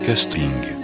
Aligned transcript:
You. 0.00 0.06
Podcasting. 0.06 0.80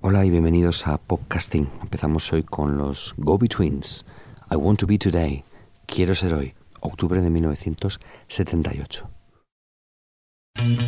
Hola 0.00 0.24
y 0.24 0.30
bienvenidos 0.30 0.86
a 0.86 0.98
Popcasting. 0.98 1.68
Empezamos 1.82 2.32
hoy 2.32 2.42
con 2.42 2.78
los 2.78 3.14
Go 3.16 3.38
Betweens. 3.38 4.04
I 4.50 4.56
Want 4.56 4.78
to 4.80 4.86
Be 4.86 4.98
Today. 4.98 5.44
Quiero 5.86 6.14
ser 6.14 6.32
hoy. 6.34 6.54
Octubre 6.80 7.20
de 7.20 7.30
1978. 7.30 9.04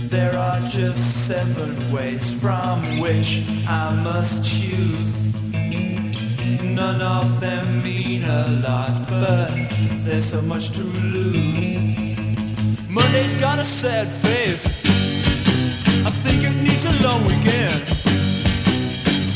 There 0.09 0.37
are 0.37 0.61
just 0.61 1.27
seven 1.27 1.91
ways 1.93 2.33
from 2.35 3.01
which 3.01 3.43
I 3.67 3.93
must 4.05 4.45
choose. 4.45 5.35
None 6.63 7.03
of 7.03 7.41
them 7.41 7.83
mean 7.83 8.23
a 8.23 8.47
lot, 8.63 9.09
but 9.09 9.51
there's 10.05 10.27
so 10.27 10.41
much 10.43 10.71
to 10.73 10.83
lose. 10.83 11.76
Monday's 12.97 13.37
got 13.37 13.59
a 13.59 13.65
sad 13.65 14.11
face. 14.11 14.65
I 16.07 16.11
think 16.25 16.45
it 16.45 16.57
needs 16.63 16.87
a 16.87 16.95
long 17.07 17.23
weekend. 17.27 17.83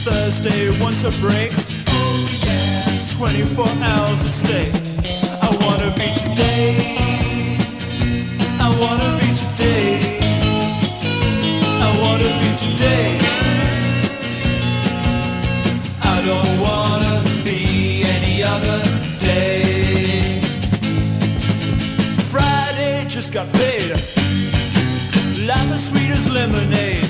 Thursday 0.03 0.71
wants 0.81 1.05
a 1.05 1.11
break. 1.21 1.53
Oh 1.89 2.39
yeah. 2.47 3.07
24 3.19 3.67
hours 3.69 4.25
a 4.25 4.33
stay. 4.33 4.67
I 5.43 5.49
wanna 5.61 5.91
be 5.95 6.09
today. 6.25 7.59
I 8.59 8.69
wanna 8.81 9.11
be 9.21 9.29
today. 9.43 10.01
I 11.87 11.89
wanna 12.01 12.31
be 12.41 12.51
today. 12.65 13.21
I 16.01 16.23
don't 16.25 16.61
wanna 16.61 16.80
just 23.21 23.35
got 23.35 23.53
paid. 23.53 23.91
Life 25.47 25.71
is 25.75 25.89
sweet 25.89 26.11
as 26.11 26.33
lemonade. 26.33 27.05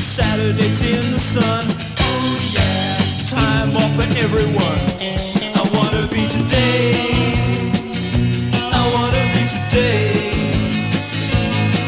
Saturday's 0.00 0.82
in 0.82 1.10
the 1.10 1.18
sun. 1.18 1.64
Oh 1.98 2.50
yeah. 2.54 2.98
Time 3.26 3.76
off 3.76 3.92
for 3.96 4.08
everyone. 4.16 4.80
I 5.58 5.62
wanna 5.74 6.06
be 6.06 6.24
today. 6.28 6.92
I 8.78 8.82
wanna 8.94 9.24
be 9.34 9.42
today. 9.56 10.12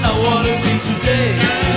I 0.02 0.12
wanna 0.24 0.54
be 0.64 0.74
today. 0.88 1.71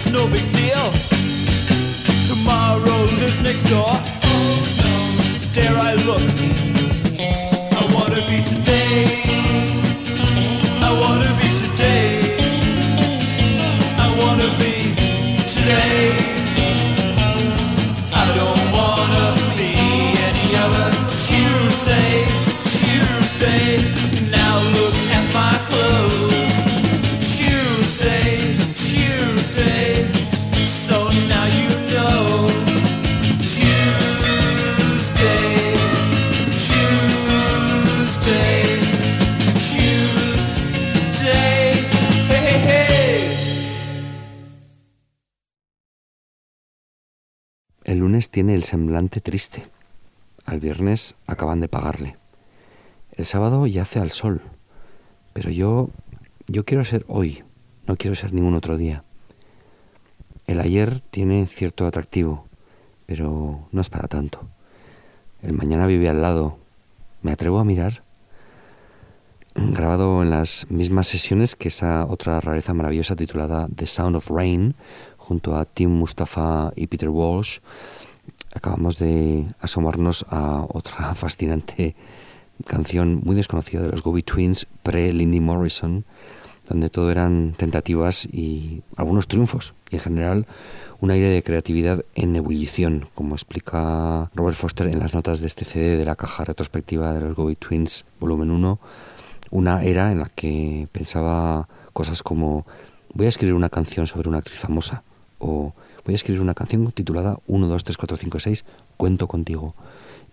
It's 0.00 0.12
no 0.12 0.26
big 0.28 0.50
deal. 0.52 0.90
Tomorrow 2.26 3.04
lives 3.20 3.42
next 3.42 3.64
door. 3.64 3.84
Oh 3.86 4.66
no, 4.82 5.52
dare 5.52 5.76
I 5.76 5.94
look? 6.06 6.22
I 7.72 7.94
wanna 7.94 8.26
be 8.26 8.42
today. 8.42 9.79
Tiene 48.30 48.54
el 48.54 48.64
semblante 48.64 49.20
triste. 49.20 49.66
Al 50.44 50.60
viernes 50.60 51.14
acaban 51.26 51.60
de 51.60 51.68
pagarle. 51.68 52.16
El 53.12 53.24
sábado 53.24 53.66
yace 53.66 53.98
al 53.98 54.10
sol. 54.10 54.40
Pero 55.32 55.50
yo, 55.50 55.90
yo 56.46 56.64
quiero 56.64 56.84
ser 56.84 57.04
hoy, 57.08 57.44
no 57.86 57.96
quiero 57.96 58.14
ser 58.14 58.32
ningún 58.32 58.54
otro 58.54 58.76
día. 58.76 59.04
El 60.46 60.60
ayer 60.60 61.00
tiene 61.10 61.46
cierto 61.46 61.86
atractivo, 61.86 62.46
pero 63.06 63.68
no 63.70 63.80
es 63.80 63.88
para 63.88 64.08
tanto. 64.08 64.48
El 65.42 65.52
mañana 65.52 65.86
vive 65.86 66.08
al 66.08 66.22
lado. 66.22 66.58
¿Me 67.22 67.32
atrevo 67.32 67.58
a 67.58 67.64
mirar? 67.64 68.02
Grabado 69.54 70.22
en 70.22 70.30
las 70.30 70.66
mismas 70.70 71.06
sesiones 71.06 71.56
que 71.56 71.68
esa 71.68 72.06
otra 72.06 72.40
rareza 72.40 72.74
maravillosa 72.74 73.16
titulada 73.16 73.68
The 73.74 73.86
Sound 73.86 74.16
of 74.16 74.30
Rain, 74.30 74.74
junto 75.16 75.56
a 75.56 75.64
Tim 75.64 75.90
Mustafa 75.90 76.72
y 76.76 76.86
Peter 76.86 77.08
Walsh, 77.08 77.58
acabamos 78.54 78.98
de 78.98 79.46
asomarnos 79.60 80.26
a 80.28 80.66
otra 80.68 81.14
fascinante 81.14 81.94
canción 82.66 83.20
muy 83.24 83.36
desconocida 83.36 83.82
de 83.82 83.88
los 83.88 84.02
Gobi 84.02 84.22
Twins 84.22 84.66
pre-Lindy 84.82 85.40
Morrison, 85.40 86.04
donde 86.68 86.90
todo 86.90 87.10
eran 87.10 87.54
tentativas 87.56 88.26
y 88.26 88.82
algunos 88.96 89.26
triunfos, 89.26 89.74
y 89.90 89.96
en 89.96 90.00
general 90.00 90.46
un 91.00 91.10
aire 91.10 91.28
de 91.28 91.42
creatividad 91.42 92.04
en 92.14 92.36
ebullición, 92.36 93.08
como 93.14 93.34
explica 93.34 94.30
Robert 94.34 94.56
Foster 94.56 94.86
en 94.86 94.98
las 94.98 95.14
notas 95.14 95.40
de 95.40 95.46
este 95.46 95.64
CD 95.64 95.96
de 95.96 96.04
la 96.04 96.16
caja 96.16 96.44
retrospectiva 96.44 97.14
de 97.14 97.20
los 97.20 97.34
Gobi 97.34 97.56
Twins, 97.56 98.04
volumen 98.20 98.50
1, 98.50 98.78
una 99.50 99.82
era 99.82 100.12
en 100.12 100.20
la 100.20 100.28
que 100.28 100.88
pensaba 100.92 101.68
cosas 101.92 102.22
como 102.22 102.66
voy 103.14 103.26
a 103.26 103.30
escribir 103.30 103.54
una 103.54 103.70
canción 103.70 104.06
sobre 104.06 104.28
una 104.28 104.38
actriz 104.38 104.58
famosa, 104.58 105.02
o 105.38 105.74
voy 106.10 106.14
a 106.14 106.16
escribir 106.16 106.42
una 106.42 106.54
canción 106.54 106.90
titulada 106.90 107.38
1, 107.46 107.68
2, 107.68 107.84
3, 107.84 107.96
4, 107.96 108.16
5, 108.16 108.40
6, 108.40 108.64
cuento 108.96 109.28
contigo, 109.28 109.76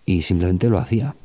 y 0.08 0.24
simplemente 0.24 0.70
lo 0.70 0.80
hacía. 0.80 1.16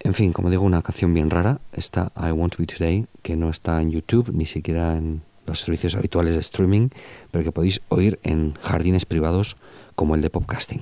En 0.00 0.14
fin, 0.14 0.32
como 0.32 0.48
digo, 0.48 0.62
una 0.62 0.80
canción 0.80 1.12
bien 1.12 1.28
rara, 1.28 1.60
esta 1.74 2.10
I 2.16 2.30
Want 2.32 2.56
to 2.56 2.62
Be 2.62 2.66
Today, 2.66 3.06
que 3.20 3.36
no 3.36 3.50
está 3.50 3.82
en 3.82 3.90
YouTube, 3.90 4.30
ni 4.32 4.46
siquiera 4.46 4.96
en 4.96 5.20
los 5.46 5.60
servicios 5.60 5.94
habituales 5.94 6.32
de 6.32 6.40
streaming, 6.40 6.88
pero 7.30 7.44
que 7.44 7.52
podéis 7.52 7.82
oír 7.90 8.18
en 8.22 8.54
jardines 8.62 9.04
privados 9.04 9.58
como 9.94 10.14
el 10.14 10.22
de 10.22 10.30
Popcasting. 10.30 10.80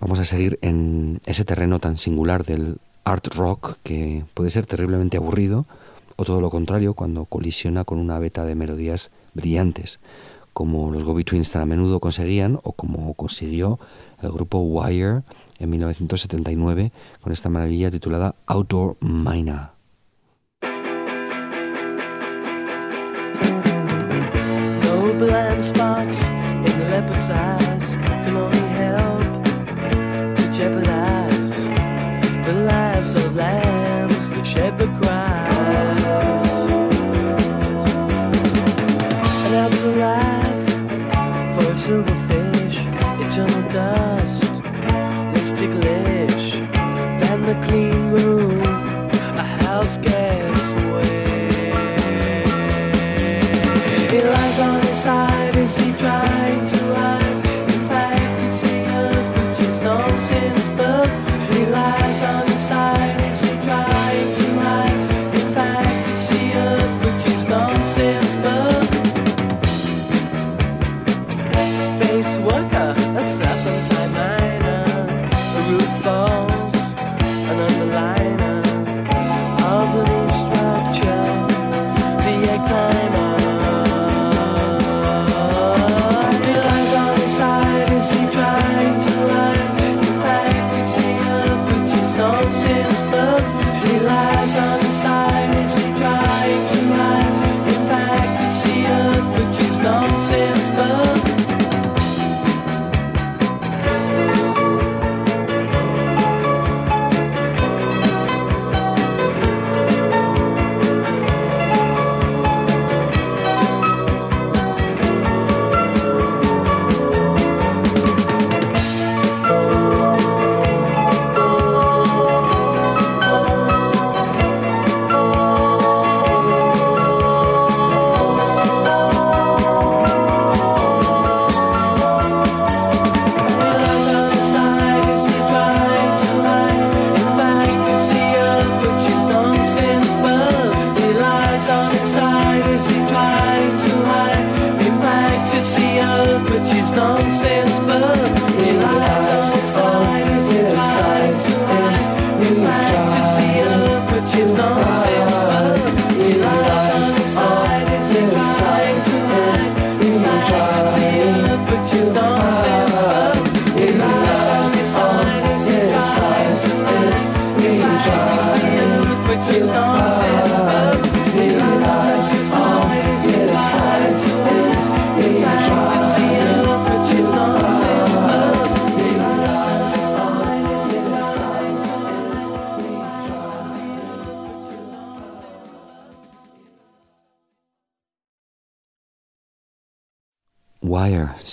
Vamos 0.00 0.18
a 0.18 0.24
seguir 0.24 0.58
en 0.62 1.20
ese 1.26 1.44
terreno 1.44 1.78
tan 1.78 1.96
singular 1.96 2.44
del 2.44 2.78
art 3.04 3.28
rock 3.36 3.76
que 3.84 4.24
puede 4.34 4.50
ser 4.50 4.66
terriblemente 4.66 5.16
aburrido, 5.16 5.64
o 6.16 6.24
todo 6.24 6.40
lo 6.40 6.50
contrario, 6.50 6.94
cuando 6.94 7.24
colisiona 7.26 7.84
con 7.84 7.98
una 7.98 8.18
beta 8.18 8.44
de 8.44 8.56
melodías 8.56 9.12
brillantes, 9.34 10.00
como 10.56 10.90
los 10.90 11.04
Gobi 11.04 11.22
Twins 11.22 11.50
tan 11.50 11.60
a 11.60 11.66
menudo 11.66 12.00
conseguían, 12.00 12.58
o 12.62 12.72
como 12.72 13.12
consiguió 13.12 13.78
el 14.22 14.32
grupo 14.32 14.60
Wire 14.60 15.20
en 15.58 15.68
1979 15.68 16.92
con 17.20 17.30
esta 17.30 17.50
maravilla 17.50 17.90
titulada 17.90 18.34
Outdoor 18.46 18.96
Miner. 19.02 19.76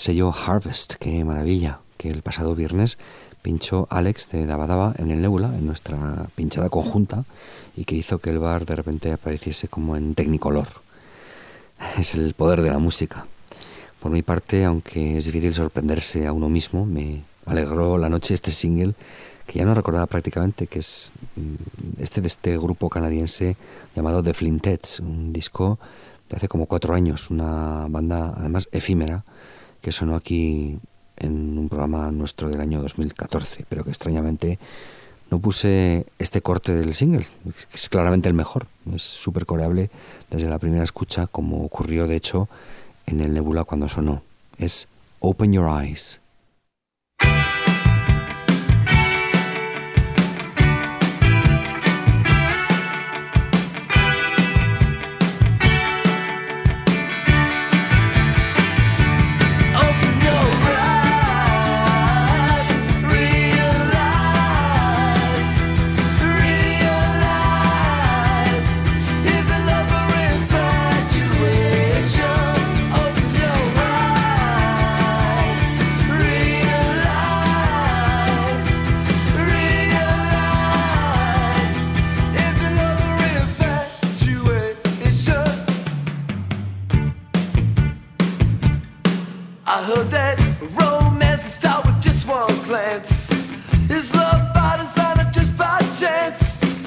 Sello 0.03 0.33
Harvest, 0.33 0.95
qué 0.95 1.23
maravilla, 1.23 1.79
que 1.95 2.09
el 2.09 2.23
pasado 2.23 2.55
viernes 2.55 2.97
pinchó 3.41 3.87
Alex 3.89 4.27
de 4.31 4.45
Dabadaba 4.45 4.93
en 4.97 5.11
el 5.11 5.21
Nebula, 5.21 5.47
en 5.57 5.65
nuestra 5.65 6.27
pinchada 6.35 6.69
conjunta, 6.69 7.23
y 7.77 7.85
que 7.85 7.95
hizo 7.95 8.19
que 8.19 8.29
el 8.29 8.39
bar 8.39 8.65
de 8.65 8.75
repente 8.75 9.13
apareciese 9.13 9.69
como 9.69 9.95
en 9.95 10.13
tecnicolor. 10.13 10.67
Es 11.97 12.15
el 12.15 12.33
poder 12.33 12.61
de 12.63 12.71
la 12.71 12.79
música. 12.79 13.25
Por 14.01 14.11
mi 14.11 14.23
parte, 14.23 14.65
aunque 14.65 15.19
es 15.19 15.25
difícil 15.27 15.53
sorprenderse 15.53 16.27
a 16.27 16.33
uno 16.33 16.49
mismo, 16.49 16.85
me 16.85 17.23
alegró 17.45 17.97
la 17.97 18.09
noche 18.09 18.33
este 18.33 18.51
single 18.51 18.95
que 19.47 19.59
ya 19.59 19.65
no 19.65 19.73
recordaba 19.73 20.07
prácticamente, 20.07 20.67
que 20.67 20.79
es 20.79 21.13
mm, 21.37 22.01
este 22.01 22.19
de 22.19 22.27
este 22.27 22.57
grupo 22.57 22.89
canadiense 22.89 23.55
llamado 23.95 24.21
The 24.21 24.33
Flintettes, 24.33 24.99
un 24.99 25.31
disco 25.31 25.79
de 26.29 26.35
hace 26.35 26.49
como 26.49 26.65
cuatro 26.65 26.93
años, 26.93 27.29
una 27.29 27.87
banda 27.87 28.33
además 28.35 28.67
efímera 28.73 29.23
que 29.83 29.91
sonó 29.91 30.15
aquí 30.15 30.79
en 31.17 31.57
un 31.57 31.67
programa 31.67 32.09
nuestro 32.09 32.49
del 32.49 32.61
año 32.61 32.81
2014, 32.81 33.65
pero 33.67 33.83
que 33.83 33.89
extrañamente 33.89 34.57
no 35.29 35.39
puse 35.39 36.05
este 36.19 36.41
corte 36.41 36.73
del 36.73 36.93
single, 36.93 37.27
que 37.43 37.75
es 37.75 37.89
claramente 37.89 38.29
el 38.29 38.33
mejor, 38.33 38.67
es 38.93 39.03
súper 39.03 39.45
coreable 39.45 39.91
desde 40.31 40.47
la 40.47 40.57
primera 40.57 40.85
escucha, 40.85 41.27
como 41.27 41.65
ocurrió 41.65 42.07
de 42.07 42.15
hecho 42.15 42.47
en 43.05 43.19
el 43.19 43.33
Nebula 43.33 43.65
cuando 43.65 43.89
sonó. 43.89 44.23
Es 44.57 44.87
Open 45.19 45.51
Your 45.51 45.69
Eyes. 45.81 46.21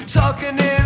talking 0.07 0.57
in 0.57 0.76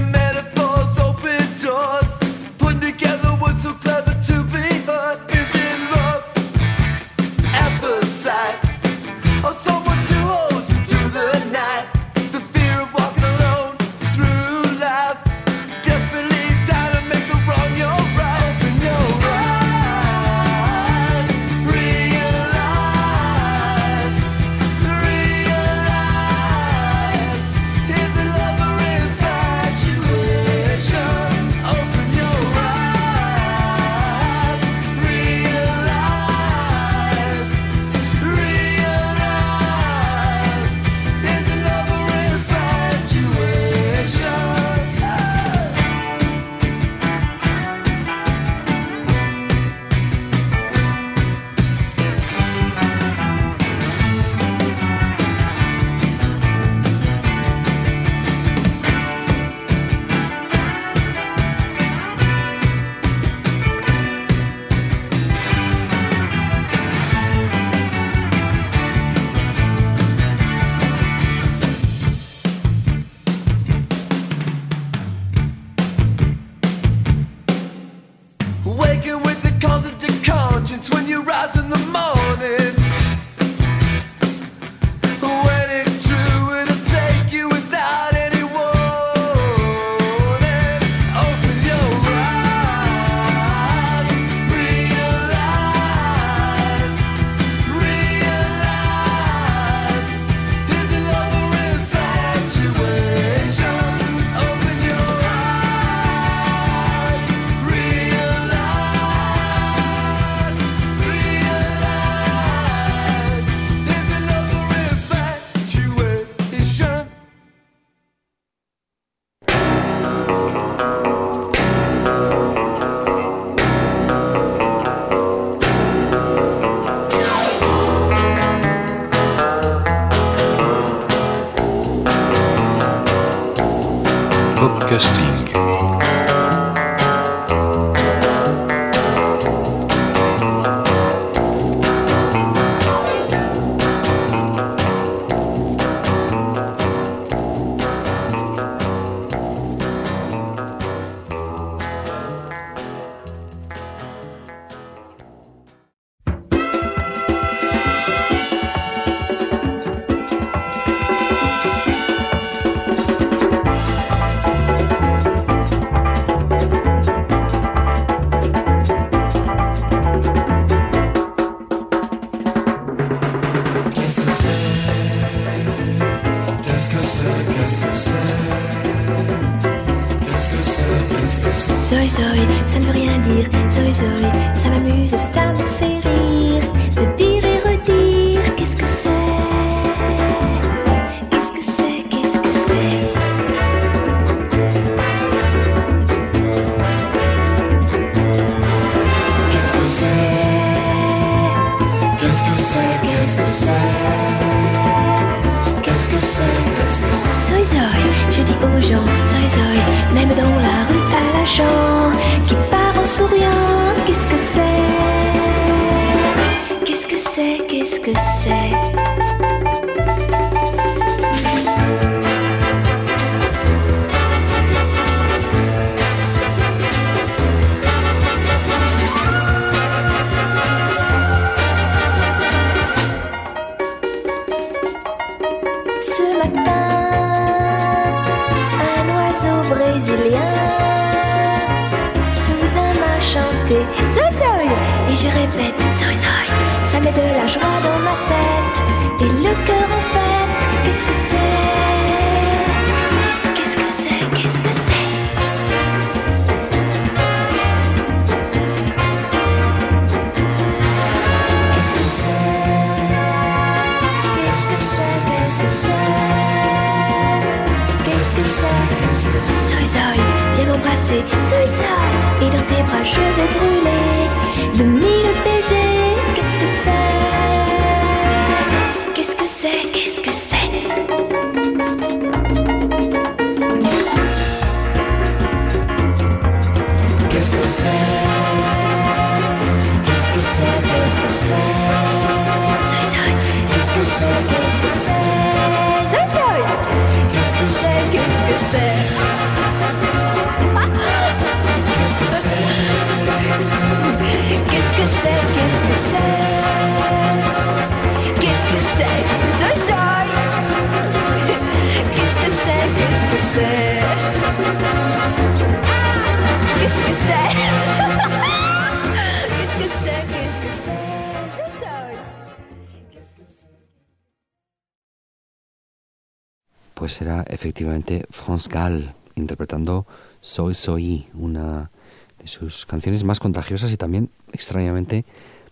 efectivamente 327.72 328.26
France 328.32 328.70
Gall 328.70 329.16
interpretando 329.36 330.06
Soy 330.42 330.74
Soy, 330.74 331.28
una 331.34 331.90
de 332.38 332.48
sus 332.50 332.86
canciones 332.86 333.24
más 333.24 333.40
contagiosas 333.40 333.94
y 333.94 333.98
también 333.98 334.30
extrañamente 334.52 335.24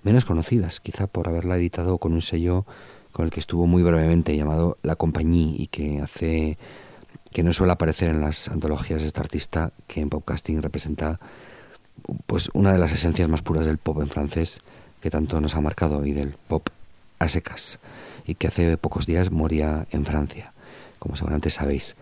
menos 0.01 0.23
conocidas, 0.23 0.79
quizá 0.79 1.07
por 1.07 1.27
haberla 1.27 1.57
editado 1.57 1.97
con 1.97 2.13
un 2.13 2.21
sello 2.21 2.65
con 3.11 3.25
el 3.25 3.31
que 3.31 3.41
estuvo 3.41 3.67
muy 3.67 3.83
brevemente 3.83 4.37
llamado 4.37 4.77
La 4.81 4.95
Compagnie 4.95 5.55
y 5.57 5.67
que 5.67 5.99
hace 5.99 6.57
que 7.33 7.43
no 7.43 7.51
suele 7.51 7.73
aparecer 7.73 8.09
en 8.11 8.21
las 8.21 8.47
antologías 8.47 9.01
de 9.01 9.07
esta 9.07 9.19
artista 9.19 9.73
que 9.87 9.99
en 9.99 10.09
podcasting 10.09 10.61
representa 10.61 11.19
pues 12.27 12.49
una 12.53 12.71
de 12.71 12.77
las 12.77 12.93
esencias 12.93 13.27
más 13.27 13.41
puras 13.41 13.65
del 13.65 13.77
pop 13.77 13.99
en 14.01 14.09
francés 14.09 14.61
que 15.01 15.09
tanto 15.09 15.41
nos 15.41 15.53
ha 15.55 15.59
marcado 15.59 16.05
y 16.05 16.13
del 16.13 16.37
pop 16.47 16.69
a 17.19 17.27
secas 17.27 17.77
y 18.25 18.35
que 18.35 18.47
hace 18.47 18.77
pocos 18.77 19.05
días 19.05 19.31
moría 19.31 19.85
en 19.91 20.05
Francia, 20.05 20.53
como 20.99 21.15
seguramente 21.15 21.49
sabéis. 21.49 21.95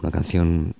Una 0.00 0.10
canción 0.10 0.74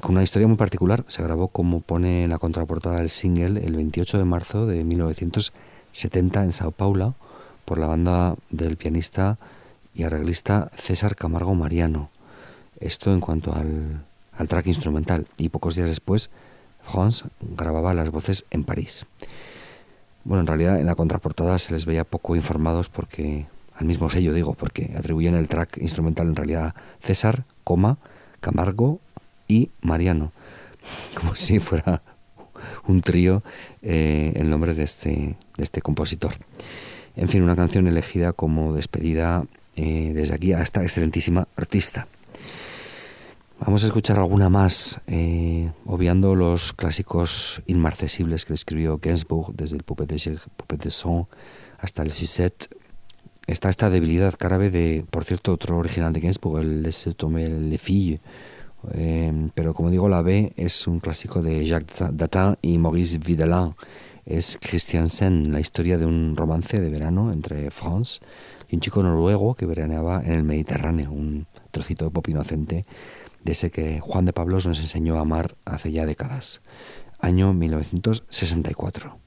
con 0.00 0.12
una 0.12 0.22
historia 0.22 0.46
muy 0.46 0.56
particular, 0.56 1.04
se 1.08 1.22
grabó 1.22 1.48
como 1.48 1.80
pone 1.80 2.24
en 2.24 2.30
la 2.30 2.38
contraportada 2.38 2.98
del 2.98 3.10
single 3.10 3.64
el 3.64 3.74
28 3.74 4.18
de 4.18 4.24
marzo 4.24 4.66
de 4.66 4.84
1970 4.84 6.44
en 6.44 6.52
Sao 6.52 6.70
Paulo 6.70 7.14
por 7.64 7.78
la 7.78 7.88
banda 7.88 8.36
del 8.50 8.76
pianista 8.76 9.38
y 9.94 10.04
arreglista 10.04 10.70
César 10.76 11.16
Camargo 11.16 11.54
Mariano. 11.54 12.10
Esto 12.78 13.12
en 13.12 13.20
cuanto 13.20 13.52
al, 13.52 14.04
al 14.38 14.48
track 14.48 14.68
instrumental. 14.68 15.26
Y 15.36 15.48
pocos 15.48 15.74
días 15.74 15.88
después, 15.88 16.30
France 16.80 17.24
grababa 17.40 17.92
las 17.92 18.10
voces 18.10 18.44
en 18.50 18.64
París. 18.64 19.04
Bueno, 20.24 20.42
en 20.42 20.46
realidad 20.46 20.78
en 20.78 20.86
la 20.86 20.94
contraportada 20.94 21.58
se 21.58 21.72
les 21.72 21.86
veía 21.86 22.04
poco 22.04 22.36
informados 22.36 22.88
porque, 22.88 23.46
al 23.78 23.86
mismo 23.86 24.10
sello 24.10 24.32
digo, 24.32 24.54
porque 24.54 24.92
atribuyen 24.96 25.34
el 25.34 25.48
track 25.48 25.78
instrumental 25.78 26.26
en 26.26 26.36
realidad 26.36 26.74
César, 27.00 27.44
coma, 27.64 27.98
Camargo 28.40 29.00
y 29.46 29.70
Mariano, 29.80 30.32
como 31.14 31.34
si 31.34 31.60
fuera 31.60 32.02
un 32.88 33.02
trío 33.02 33.42
eh, 33.82 34.32
el 34.36 34.50
nombre 34.50 34.74
de 34.74 34.82
este, 34.82 35.36
de 35.56 35.64
este 35.64 35.80
compositor. 35.80 36.34
En 37.16 37.28
fin, 37.28 37.42
una 37.42 37.56
canción 37.56 37.86
elegida 37.86 38.32
como 38.32 38.74
despedida 38.74 39.44
eh, 39.76 40.12
desde 40.14 40.34
aquí 40.34 40.52
a 40.52 40.62
esta 40.62 40.82
excelentísima 40.82 41.46
artista. 41.56 42.08
Vamos 43.60 43.82
a 43.82 43.86
escuchar 43.86 44.18
alguna 44.18 44.48
más, 44.48 45.00
eh, 45.08 45.72
obviando 45.84 46.36
los 46.36 46.72
clásicos 46.72 47.60
inmarcesibles 47.66 48.44
que 48.44 48.54
escribió 48.54 48.98
Gainsbourg, 48.98 49.52
desde 49.54 49.76
el 49.76 49.82
Poupée 49.82 50.06
de, 50.06 50.38
Poupée 50.56 50.78
de 50.78 50.90
Son 50.92 51.26
hasta 51.78 52.02
el 52.02 52.12
Suzette. 52.12 52.68
Está 53.48 53.70
esta 53.70 53.88
debilidad 53.88 54.34
árabe 54.40 54.70
de, 54.70 55.06
por 55.10 55.24
cierto, 55.24 55.54
otro 55.54 55.78
original 55.78 56.12
de 56.12 56.20
Gainsbourg, 56.20 56.60
el 56.60 56.82
Laisse 56.82 57.14
tomber 57.16 57.48
les 57.48 57.80
filles. 57.80 58.20
Eh, 58.92 59.48
pero 59.54 59.72
como 59.72 59.90
digo, 59.90 60.06
la 60.06 60.20
B 60.20 60.52
es 60.54 60.86
un 60.86 61.00
clásico 61.00 61.40
de 61.40 61.64
Jacques 61.64 62.04
Datin 62.12 62.58
y 62.60 62.76
Maurice 62.76 63.16
Vidalin. 63.16 63.74
Es 64.26 64.58
Christiansen, 64.60 65.50
la 65.50 65.60
historia 65.60 65.96
de 65.96 66.04
un 66.04 66.36
romance 66.36 66.78
de 66.78 66.90
verano 66.90 67.32
entre 67.32 67.70
France 67.70 68.20
y 68.68 68.74
un 68.74 68.82
chico 68.82 69.02
noruego 69.02 69.54
que 69.54 69.64
veraneaba 69.64 70.22
en 70.22 70.32
el 70.32 70.44
Mediterráneo, 70.44 71.10
un 71.10 71.46
trocito 71.70 72.04
de 72.04 72.10
pop 72.10 72.28
inocente 72.28 72.84
de 73.44 73.52
ese 73.52 73.70
que 73.70 74.00
Juan 74.00 74.26
de 74.26 74.34
Pablos 74.34 74.66
nos 74.66 74.78
enseñó 74.78 75.16
a 75.16 75.22
amar 75.22 75.56
hace 75.64 75.90
ya 75.90 76.04
décadas. 76.04 76.60
Año 77.18 77.54
1964. 77.54 79.18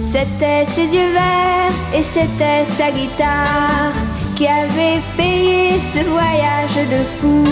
C'était 0.00 0.66
ses 0.66 0.94
yeux 0.94 1.14
verts 1.14 1.74
et 1.98 2.04
c'était 2.04 2.64
sa 2.78 2.92
guitare 2.92 3.92
qui 4.36 4.46
avait 4.46 5.02
payé 5.16 5.80
ce 5.82 6.04
voyage 6.04 6.78
de 6.92 6.98
fou. 7.18 7.44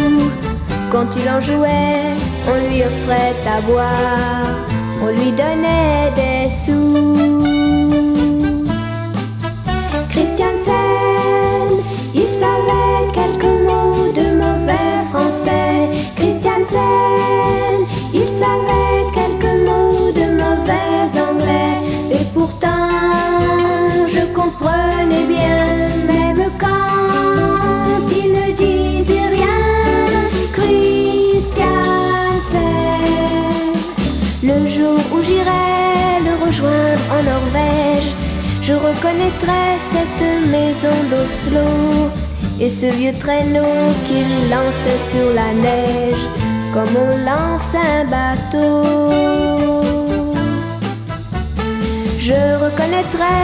Quand 0.92 1.08
il 1.16 1.28
en 1.28 1.40
jouait, 1.40 2.14
on 2.46 2.54
lui 2.68 2.82
offrait 2.82 3.34
à 3.44 3.60
boire, 3.62 4.54
on 5.04 5.08
lui 5.08 5.32
donnait 5.32 6.10
des 6.16 6.48
sous. 6.48 7.04
Christiansen, 10.08 10.72
il 12.14 12.28
savait 12.28 13.04
quelques 13.12 13.54
mots 13.68 14.12
de 14.20 14.26
mauvais 14.42 15.00
français. 15.12 15.88
Christiansen, 16.16 16.80
il 18.12 18.28
savait 18.28 19.04
quelques 19.14 19.56
mots 19.68 20.10
de 20.20 20.26
mauvais 20.42 21.20
anglais. 21.28 21.78
Et 22.12 22.24
pourtant, 22.32 22.88
je 24.08 24.22
comprenais 24.32 25.26
bien, 25.26 25.83
je 38.66 38.72
reconnaîtrai 38.72 39.76
cette 39.92 40.50
maison 40.50 40.96
d'Oslo 41.10 42.10
et 42.58 42.70
ce 42.70 42.86
vieux 42.86 43.12
traîneau 43.12 43.92
qu'il 44.06 44.28
lançait 44.48 45.02
sur 45.12 45.34
la 45.34 45.52
neige 45.52 46.24
comme 46.72 46.96
on 46.96 47.16
lance 47.30 47.74
un 47.74 48.04
bateau. 48.04 49.08
Je 52.18 52.40
reconnaîtrai 52.64 53.42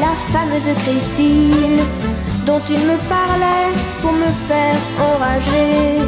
la 0.00 0.12
fameuse 0.32 0.70
Christine 0.84 1.80
dont 2.46 2.62
il 2.68 2.78
me 2.90 2.96
parlait 3.08 3.72
pour 4.00 4.12
me 4.12 4.30
faire 4.48 4.80
enrager. 5.10 6.00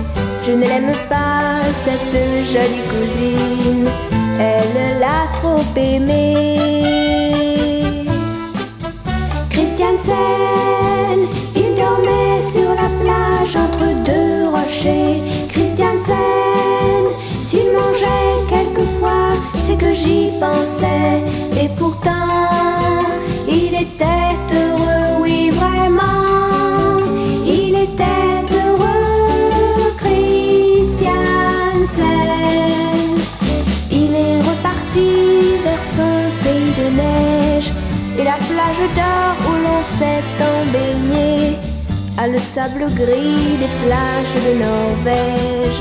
Je 0.47 0.53
ne 0.53 0.61
l'aime 0.61 0.95
pas, 1.09 1.61
cette 1.85 2.17
jolie 2.53 2.85
cousine, 2.93 3.89
elle 4.39 5.01
l'a 5.01 5.27
trop 5.35 5.65
aimée. 5.77 7.14
Christiansen, 9.85 11.29
il 11.55 11.75
dormait 11.75 12.43
sur 12.43 12.71
la 12.71 12.89
plage 13.03 13.55
entre 13.55 13.85
deux 14.03 14.49
rochers. 14.49 15.21
Christiansen, 15.51 16.15
s'il 17.43 17.71
mangeait 17.73 18.41
quelquefois, 18.49 19.37
c'est 19.61 19.77
que 19.77 19.93
j'y 19.93 20.31
pensais. 20.41 21.23
Et 21.63 21.69
pourtant, 21.77 22.11
il 23.47 23.75
était 23.75 24.55
heureux. 24.55 24.74
S'est 39.85 40.25
baigné 40.73 41.59
à 42.17 42.27
le 42.27 42.39
sable 42.39 42.87
gris 42.97 43.59
des 43.63 43.73
plages 43.85 44.35
de 44.47 44.53
Norvège. 44.65 45.81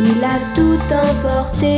Il 0.00 0.24
a 0.24 0.38
tout 0.56 0.82
emporté 1.06 1.76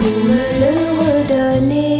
pour 0.00 0.16
me 0.30 0.42
le 0.62 0.74
redonner 1.02 1.98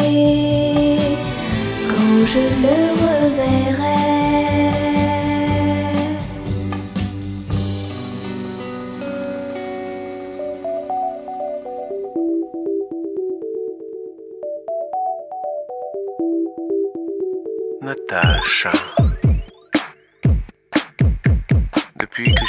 quand 1.90 2.18
je 2.26 2.42
le 2.64 2.76
reverrai. 3.04 4.11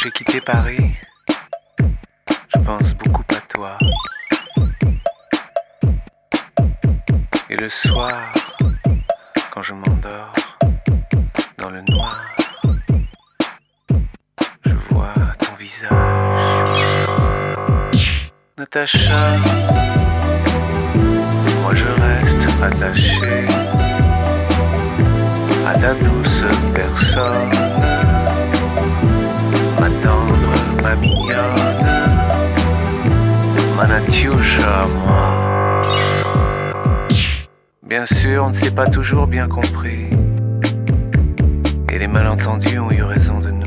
J'ai 0.04 0.12
quitté 0.12 0.42
Paris, 0.42 0.92
je 2.54 2.60
pense 2.60 2.94
beaucoup 2.94 3.24
à 3.30 3.39
toi. 3.48 3.78
Et 7.50 7.56
le 7.56 7.70
soir, 7.70 8.34
quand 9.50 9.62
je 9.62 9.74
m'endors 9.74 10.34
dans 11.58 11.70
le 11.70 11.82
noir, 11.84 12.20
je 14.66 14.74
vois 14.89 15.13
ton 15.39 15.56
visage. 15.56 15.89
Natacha, 18.58 19.38
moi 21.62 21.74
je 21.74 21.86
reste 22.02 22.50
attaché 22.62 23.46
à 25.66 25.76
ta 25.76 25.94
douce 25.94 26.44
personne, 26.76 27.72
ma 30.84 30.96
mignonne, 30.96 31.88
ma 33.78 33.88
moi. 34.88 35.72
Bien 37.88 38.06
sûr, 38.06 38.43
on 38.43 38.50
ne 38.50 38.54
s'est 38.54 38.72
pas 38.72 38.88
toujours 38.88 39.28
bien 39.28 39.48
compris, 39.48 40.10
et 41.91 41.98
les 42.00 42.08
malentendus 42.08 42.80
ont 42.80 42.91
eu 42.91 43.04
raison 43.04 43.39
de 43.39 43.52
nous. 43.52 43.63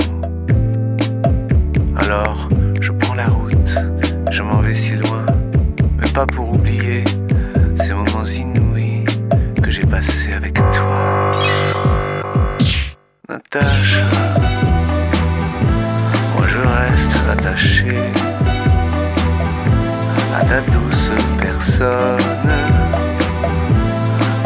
Alors, 1.96 2.50
je 2.83 2.92
prends 2.92 3.14
la 3.14 3.29
route, 3.29 3.79
je 4.31 4.42
m'en 4.42 4.61
vais 4.61 4.74
si 4.74 4.94
loin, 4.96 5.24
mais 5.98 6.09
pas 6.09 6.26
pour 6.26 6.52
oublier 6.52 7.05
ces 7.76 7.94
moments 7.94 8.24
inouïs 8.24 9.05
que 9.62 9.70
j'ai 9.70 9.87
passés 9.87 10.35
avec 10.35 10.55
toi. 10.55 11.31
Natacha, 13.29 14.05
reste 17.06 17.28
attaché 17.28 17.96
à 20.34 20.44
ta 20.44 20.60
douce 20.60 21.10
personne, 21.40 22.18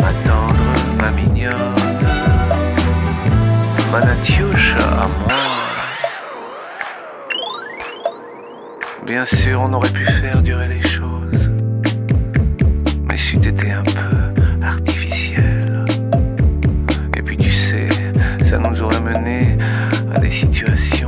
ma 0.00 0.12
tendre, 0.28 0.54
ma 0.98 1.10
mignonne, 1.10 1.52
ma 3.92 4.00
Natiusha 4.00 5.02
à 5.02 5.08
moi. 5.08 5.36
Bien 9.06 9.24
sûr, 9.24 9.60
on 9.62 9.72
aurait 9.72 9.90
pu 9.90 10.04
faire 10.04 10.42
durer 10.42 10.68
les 10.68 10.82
choses, 10.82 11.50
mais 13.08 13.16
si 13.16 13.38
t'étais 13.38 13.72
un 13.72 13.82
peu 13.82 14.64
artificiel. 14.64 15.84
Et 17.16 17.22
puis 17.22 17.36
tu 17.36 17.50
sais, 17.50 17.88
ça 18.44 18.58
nous 18.58 18.80
aurait 18.82 19.00
mené 19.00 19.58
à 20.14 20.18
des 20.18 20.30
situations 20.30 20.99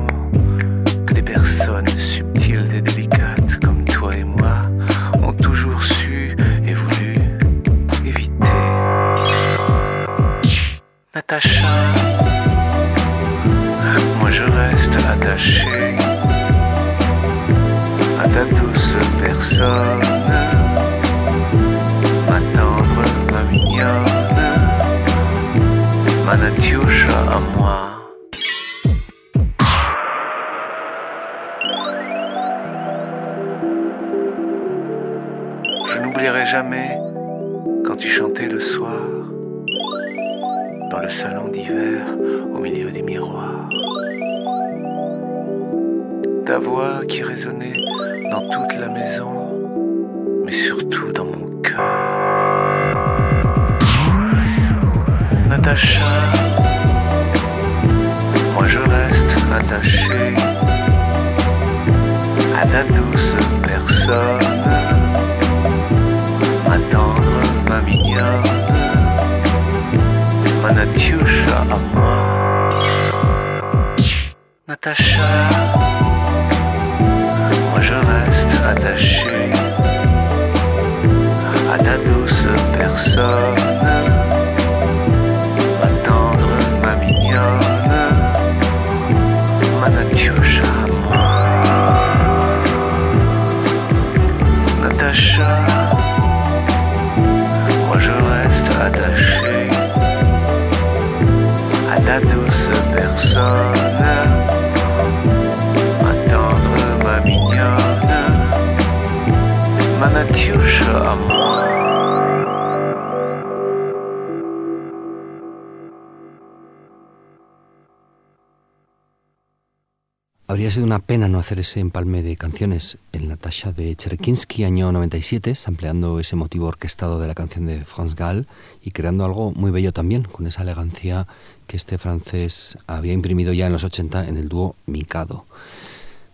hacer 121.43 121.59
ese 121.59 121.81
empalme 121.81 122.23
de 122.23 122.37
canciones 122.37 122.99
en 123.13 123.29
la 123.29 123.37
tasha 123.37 123.73
de 123.73 123.97
Cherekinsky, 123.97 124.63
año 124.63 124.93
97, 124.93 125.57
sampleando 125.57 126.21
ese 126.21 126.37
motivo 126.37 126.69
orquestado 126.69 127.19
de 127.19 127.27
la 127.27 127.35
canción 127.35 127.67
de 127.67 127.85
France 127.85 128.15
Gall 128.17 128.47
y 128.81 128.93
creando 128.93 129.25
algo 129.25 129.51
muy 129.51 129.73
bello 129.73 129.93
también, 129.93 130.23
con 130.23 130.47
esa 130.47 130.63
elegancia 130.63 131.27
que 131.67 131.77
este 131.77 131.99
francés 131.99 132.79
había 132.87 133.13
imprimido 133.13 133.53
ya 133.53 133.67
en 133.67 133.73
los 133.73 133.83
80 133.83 134.29
en 134.29 134.37
el 134.37 134.49
dúo 134.49 134.77
Mikado. 134.87 135.45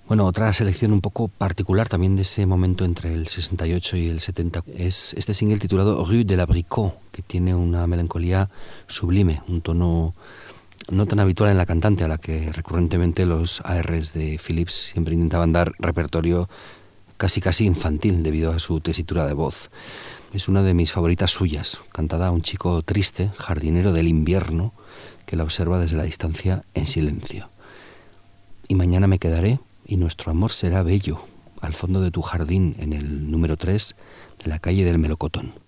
Bueno, 0.08 0.26
otra 0.26 0.52
selección 0.52 0.92
un 0.92 1.00
poco 1.00 1.28
particular 1.28 1.88
también 1.88 2.14
de 2.14 2.22
ese 2.22 2.44
momento 2.44 2.84
entre 2.84 3.14
el 3.14 3.28
68 3.28 3.96
y 3.96 4.08
el 4.08 4.20
70 4.20 4.62
es 4.76 5.14
este 5.14 5.32
single 5.32 5.58
titulado 5.58 6.04
Rue 6.04 6.24
de 6.24 6.36
l'Abricot, 6.36 6.94
que 7.12 7.22
tiene 7.22 7.54
una 7.54 7.86
melancolía 7.86 8.50
sublime, 8.88 9.40
un 9.48 9.62
tono 9.62 10.14
no 10.90 11.06
tan 11.06 11.20
habitual 11.20 11.50
en 11.50 11.58
la 11.58 11.66
cantante, 11.66 12.04
a 12.04 12.08
la 12.08 12.18
que 12.18 12.52
recurrentemente 12.52 13.26
los 13.26 13.60
ARs 13.62 14.12
de 14.12 14.38
Philips 14.38 14.90
siempre 14.92 15.14
intentaban 15.14 15.52
dar 15.52 15.72
repertorio 15.78 16.48
casi 17.16 17.40
casi 17.40 17.66
infantil 17.66 18.22
debido 18.22 18.52
a 18.52 18.58
su 18.58 18.80
tesitura 18.80 19.26
de 19.26 19.34
voz. 19.34 19.70
es 20.32 20.46
una 20.46 20.62
de 20.62 20.74
mis 20.74 20.92
favoritas 20.92 21.30
suyas, 21.30 21.80
cantada 21.92 22.28
a 22.28 22.30
un 22.30 22.42
chico 22.42 22.82
triste, 22.82 23.30
jardinero 23.36 23.92
del 23.92 24.08
invierno, 24.08 24.72
que 25.26 25.36
la 25.36 25.42
observa 25.42 25.78
desde 25.78 25.96
la 25.96 26.04
distancia 26.04 26.64
en 26.74 26.86
silencio. 26.86 27.50
Y 28.68 28.74
mañana 28.74 29.06
me 29.06 29.18
quedaré 29.18 29.60
y 29.86 29.96
nuestro 29.96 30.30
amor 30.30 30.52
será 30.52 30.82
bello, 30.82 31.24
al 31.60 31.74
fondo 31.74 32.00
de 32.00 32.10
tu 32.10 32.22
jardín, 32.22 32.76
en 32.78 32.92
el 32.92 33.30
número 33.30 33.56
3 33.56 33.96
de 34.44 34.50
la 34.50 34.58
calle 34.58 34.84
del 34.84 34.98
Melocotón. 34.98 35.67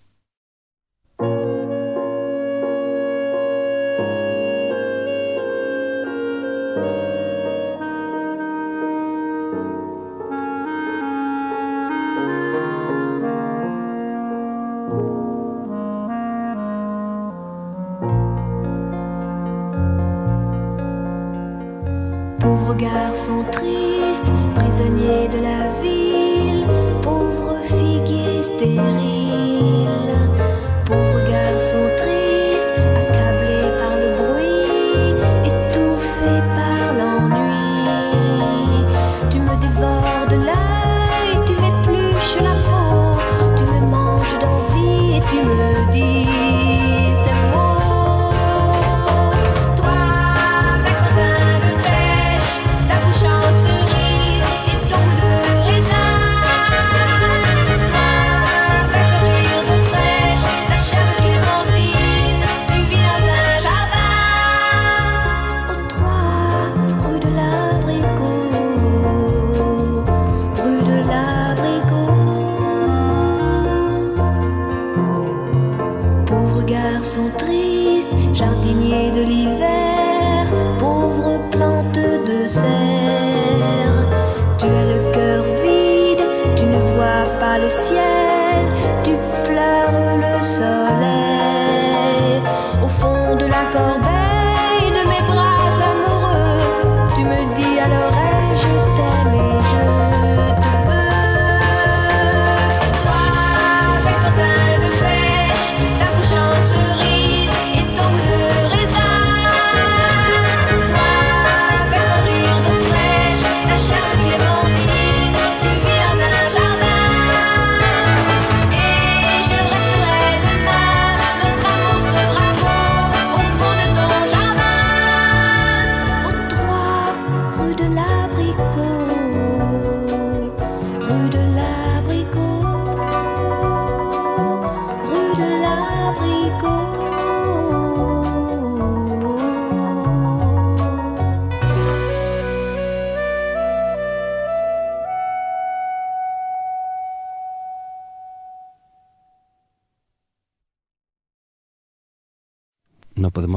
Garçon 23.20 23.44
triste, 23.52 24.24
prisonnier 24.54 25.28
de 25.28 25.40
la 25.40 25.69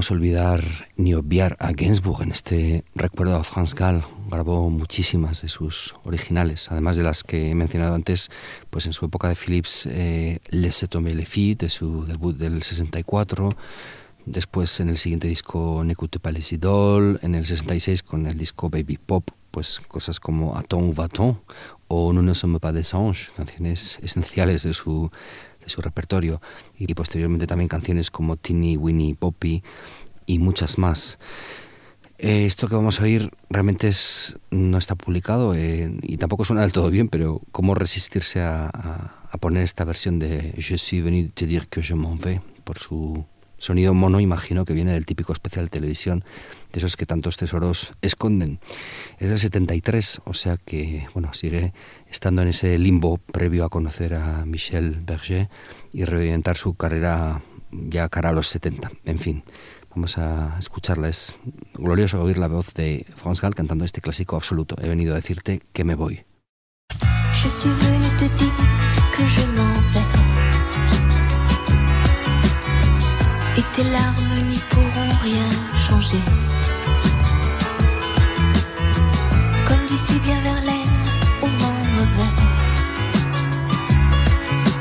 podemos 0.04 0.20
olvidar 0.20 0.90
ni 0.98 1.14
obviar 1.14 1.56
a 1.60 1.72
Gainsbourg 1.72 2.24
en 2.24 2.32
este 2.32 2.84
recuerdo 2.94 3.38
a 3.38 3.44
France 3.46 3.74
Gall. 3.78 4.04
Grabó 4.30 4.70
muchísimas 4.70 5.44
de 5.44 5.48
sus 5.48 5.96
originales, 6.04 6.70
además 6.70 6.98
de 6.98 7.04
las 7.04 7.24
que 7.24 7.50
he 7.50 7.56
mencionado 7.56 7.96
antes, 7.96 8.30
pues 8.70 8.86
en 8.86 8.92
su 8.92 9.06
época 9.06 9.30
de 9.30 9.36
Philips, 9.36 9.86
eh, 9.86 10.40
Laissez 10.50 10.90
tomber 10.90 11.16
les 11.16 11.30
filles, 11.30 11.58
de 11.58 11.70
su 11.70 12.06
debut 12.06 12.36
del 12.36 12.64
64, 12.64 13.56
después 14.26 14.82
en 14.82 14.90
el 14.90 14.98
siguiente 14.98 15.30
disco 15.30 15.84
N'écoute 15.86 16.20
pas 16.20 16.34
les 16.34 16.52
idoles, 16.52 17.24
en 17.24 17.36
el 17.36 17.46
66 17.46 18.04
con 18.04 18.28
el 18.28 18.38
disco 18.38 18.70
Baby 18.70 18.98
Pop, 18.98 19.32
pues 19.52 19.80
cosas 19.88 20.20
como 20.20 20.58
Attends 20.58 20.84
ou 20.84 20.92
va-t-on 20.92 21.38
o 21.88 22.12
Nous 22.12 22.24
ne 22.24 22.34
sommes 22.34 22.60
pas 22.60 22.72
des 22.74 22.96
anges, 22.96 23.32
canciones 23.38 24.00
esenciales 24.02 24.64
de 24.64 24.74
su 24.74 25.12
de 25.64 25.70
su 25.70 25.82
repertorio 25.82 26.42
y 26.78 26.94
posteriormente 26.94 27.48
también 27.48 27.68
canciones 27.70 28.12
como 28.12 28.36
Teeny 28.38 28.78
Winnie 28.78 29.16
Poppy 29.16 29.64
y 30.26 30.40
muchas 30.40 30.78
más. 30.78 31.18
Eh, 32.20 32.46
esto 32.46 32.68
que 32.68 32.76
vamos 32.76 33.00
a 33.00 33.04
oír 33.04 33.32
realmente 33.50 33.88
es, 33.88 34.38
no 34.52 34.78
está 34.78 34.96
publicado 34.96 35.56
eh, 35.56 35.92
y 36.04 36.18
tampoco 36.18 36.46
suena 36.46 36.62
del 36.62 36.72
todo 36.72 36.90
bien, 36.90 37.10
pero 37.10 37.42
cómo 37.52 37.76
resistirse 37.76 38.40
a, 38.40 38.68
a- 38.68 39.20
a 39.32 39.38
poner 39.40 39.64
esta 39.64 39.84
versión 39.84 40.20
de 40.20 40.54
Je 40.60 40.78
suis 40.78 41.04
venu 41.04 41.28
te 41.34 41.48
dire 41.48 41.66
que 41.68 41.82
je 41.82 41.96
m'en 41.96 42.20
vais 42.20 42.40
por 42.64 42.78
su 42.78 43.26
sonido 43.64 43.94
mono, 43.94 44.20
imagino 44.20 44.66
que 44.66 44.74
viene 44.74 44.92
del 44.92 45.06
típico 45.06 45.32
especial 45.32 45.66
de 45.66 45.70
televisión, 45.70 46.26
de 46.74 46.80
esos 46.80 46.98
que 46.98 47.06
tantos 47.06 47.38
tesoros 47.38 47.94
esconden. 48.02 48.60
Es 49.20 49.30
del 49.30 49.40
73, 49.40 50.22
o 50.26 50.34
sea 50.34 50.58
que, 50.58 51.08
bueno, 51.14 51.34
sigue 51.34 51.74
estando 52.10 52.42
en 52.42 52.50
ese 52.50 52.78
limbo 52.78 53.18
previo 53.18 53.64
a 53.64 53.70
conocer 53.70 54.16
a 54.16 54.46
Michel 54.46 55.02
Berger 55.06 55.50
y 55.94 56.04
reorientar 56.04 56.58
su 56.58 56.76
carrera 56.76 57.42
ya 57.72 58.10
cara 58.10 58.30
a 58.30 58.34
los 58.34 58.50
70. 58.50 58.92
En 59.06 59.20
fin, 59.20 59.44
vamos 59.96 60.18
a 60.18 60.58
escucharla. 60.60 61.08
Es 61.08 61.34
glorioso 61.74 62.22
oír 62.22 62.38
la 62.38 62.50
voz 62.50 62.74
de 62.74 63.06
France 63.16 63.42
Gall 63.42 63.56
cantando 63.56 63.86
este 63.86 64.02
clásico 64.02 64.36
absoluto. 64.36 64.76
He 64.82 64.90
venido 64.90 65.14
a 65.14 65.16
decirte 65.16 65.62
que 65.72 65.86
me 65.86 65.96
voy. 65.96 66.26
Et 73.56 73.62
tes 73.76 73.84
larmes 73.84 74.48
n'y 74.50 74.58
pourront 74.72 75.14
rien 75.22 75.48
changer. 75.88 76.22
Comme 79.68 79.86
d'ici 79.88 80.20
bien 80.26 80.40
Verlaine 80.42 80.98
au 81.42 81.48
vent 81.48 81.80
mauvais. 81.98 82.34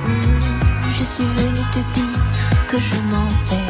Hmm, 0.06 0.90
Je 0.90 1.04
suis 1.14 1.24
venu 1.24 1.60
te 1.74 1.80
dire 1.94 2.20
que 2.68 2.78
je 2.78 2.96
m'en 3.10 3.28
vais. 3.48 3.61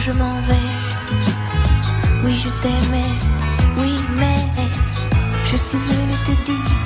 Je 0.00 0.12
m'en 0.12 0.40
vais. 0.48 0.66
Oui, 2.24 2.34
je 2.34 2.48
t'aimais. 2.62 3.12
Oui, 3.78 3.94
mais 4.16 4.68
je 5.44 5.56
suis 5.56 5.78
venu 5.78 6.14
te 6.24 6.50
dire 6.50 6.79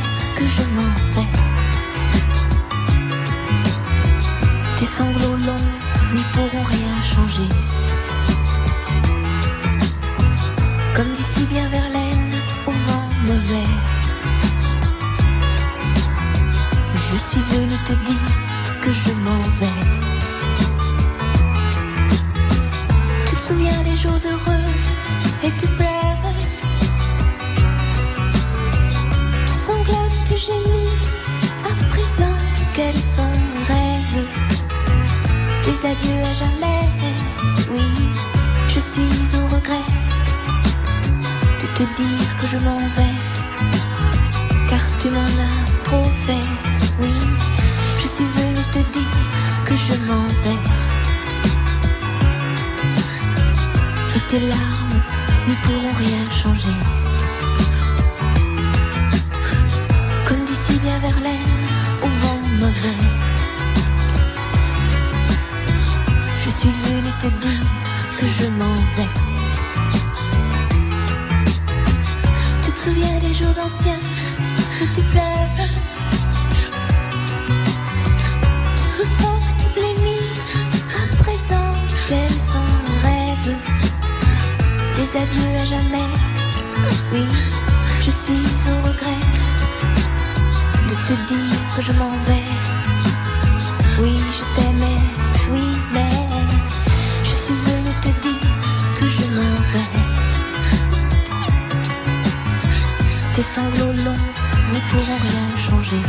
longs 103.83 104.25
ne 104.73 104.81
pourront 104.91 105.21
rien 105.23 105.57
changer. 105.57 106.03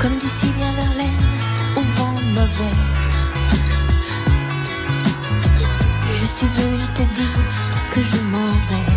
Comme 0.00 0.16
d'ici 0.18 0.52
bien 0.56 0.72
vers 0.72 0.94
l'air, 0.96 1.20
au 1.76 1.80
vent 1.96 2.14
mauvais. 2.34 2.76
Je 6.18 6.26
suis 6.26 6.46
venu 6.46 6.78
te 6.94 7.02
dire 7.14 7.40
que 7.92 8.00
je 8.02 8.20
m'en 8.32 8.50
vais. 8.68 8.88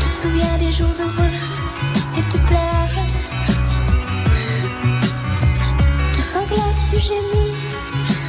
Tu 0.00 0.08
te 0.08 0.14
souviens 0.14 0.58
des 0.58 0.72
jours 0.72 0.96
heureux 1.00 1.36
et 2.18 2.22
tu 2.30 2.38
pleures. 2.38 2.96
Tu 6.14 6.22
sanglotes, 6.22 6.82
tu 6.90 7.00
gémis. 7.00 7.54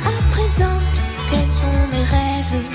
À 0.06 0.32
présent, 0.32 0.80
quels 1.30 1.49
sont 1.49 1.88
mes 1.91 2.04
rêves? 2.04 2.75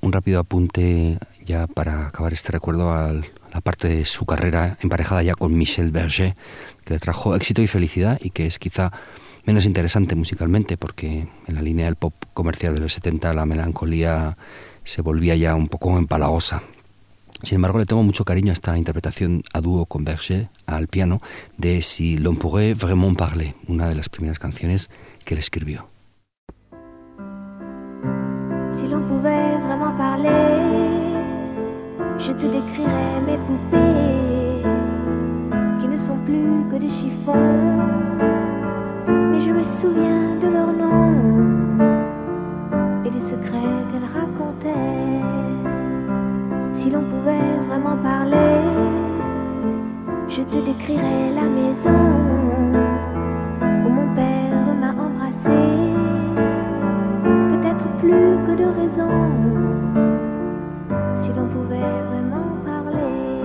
Un 0.00 0.12
rápido 0.12 0.38
apunte 0.38 1.18
ya 1.44 1.66
para 1.66 2.06
acabar 2.06 2.32
este 2.32 2.52
recuerdo 2.52 2.92
a 2.92 3.12
la 3.12 3.60
parte 3.60 3.88
de 3.88 4.04
su 4.04 4.24
carrera 4.24 4.78
emparejada 4.82 5.24
ya 5.24 5.34
con 5.34 5.56
Michel 5.56 5.90
Berger, 5.90 6.36
que 6.84 6.94
le 6.94 7.00
trajo 7.00 7.34
éxito 7.34 7.60
y 7.60 7.66
felicidad 7.66 8.20
y 8.22 8.30
que 8.30 8.46
es 8.46 8.60
quizá 8.60 8.92
menos 9.50 9.66
interesante 9.66 10.14
musicalmente 10.14 10.76
porque 10.76 11.26
en 11.48 11.54
la 11.56 11.60
línea 11.60 11.86
del 11.86 11.96
pop 11.96 12.14
comercial 12.34 12.72
de 12.76 12.82
los 12.82 12.92
70 12.92 13.34
la 13.34 13.46
melancolía 13.46 14.38
se 14.84 15.02
volvía 15.02 15.34
ya 15.34 15.56
un 15.56 15.66
poco 15.66 15.98
empalagosa. 15.98 16.62
Sin 17.42 17.56
embargo, 17.56 17.80
le 17.80 17.86
tengo 17.86 18.04
mucho 18.04 18.24
cariño 18.24 18.50
a 18.50 18.52
esta 18.52 18.78
interpretación 18.78 19.42
a 19.52 19.60
dúo 19.60 19.86
con 19.86 20.04
Berger 20.04 20.50
al 20.66 20.86
piano 20.86 21.20
de 21.58 21.82
Si 21.82 22.16
l'on 22.16 22.36
pourrait 22.36 22.74
vraiment 22.74 23.16
parler, 23.16 23.56
una 23.66 23.88
de 23.88 23.96
las 23.96 24.08
primeras 24.08 24.38
canciones 24.38 24.88
que 25.24 25.34
él 25.34 25.40
escribió. 25.40 25.88
Si 28.78 28.86
l'on 28.86 29.02
pouvait 29.08 29.58
vraiment 29.66 29.96
parler, 29.96 30.30
je 32.20 32.32
te 32.34 32.46
décrirais 32.46 33.20
mes 33.26 33.38
poupées 33.38 34.62
qui 35.80 35.88
ne 35.88 35.96
sont 35.96 36.18
plus 36.24 36.70
que 36.70 36.78
des 36.78 36.90
chiffons. 36.90 38.49
Mais 39.30 39.40
je 39.40 39.50
me 39.50 39.64
souviens 39.80 40.36
de 40.40 40.48
leurs 40.48 40.72
noms 40.72 41.14
et 43.04 43.10
des 43.10 43.20
secrets 43.20 43.84
qu'elles 43.90 44.10
racontaient. 44.20 45.22
Si 46.74 46.90
l'on 46.90 47.02
pouvait 47.02 47.58
vraiment 47.68 47.96
parler, 48.02 48.58
je 50.28 50.42
te 50.42 50.58
décrirais 50.64 51.32
la 51.34 51.48
maison 51.48 52.00
où 53.84 53.88
mon 53.88 54.14
père 54.14 54.74
m'a 54.80 54.92
embrassé. 55.06 55.60
Peut-être 57.52 57.86
plus 57.98 58.36
que 58.46 58.54
de 58.62 58.66
raison. 58.80 59.10
Si 61.22 61.28
l'on 61.36 61.46
pouvait 61.46 61.94
vraiment 62.10 62.50
parler, 62.64 63.42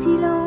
si 0.00 0.10
l'on 0.22 0.43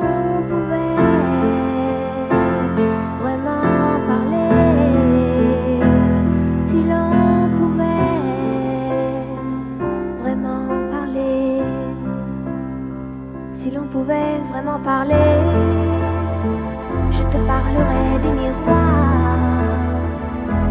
pouvait 14.08 14.39
vraiment 14.50 14.80
parler, 14.80 15.15
je 17.12 17.24
te 17.24 17.38
parlerais 17.46 18.20
des 18.24 18.32
miroirs 18.39 19.36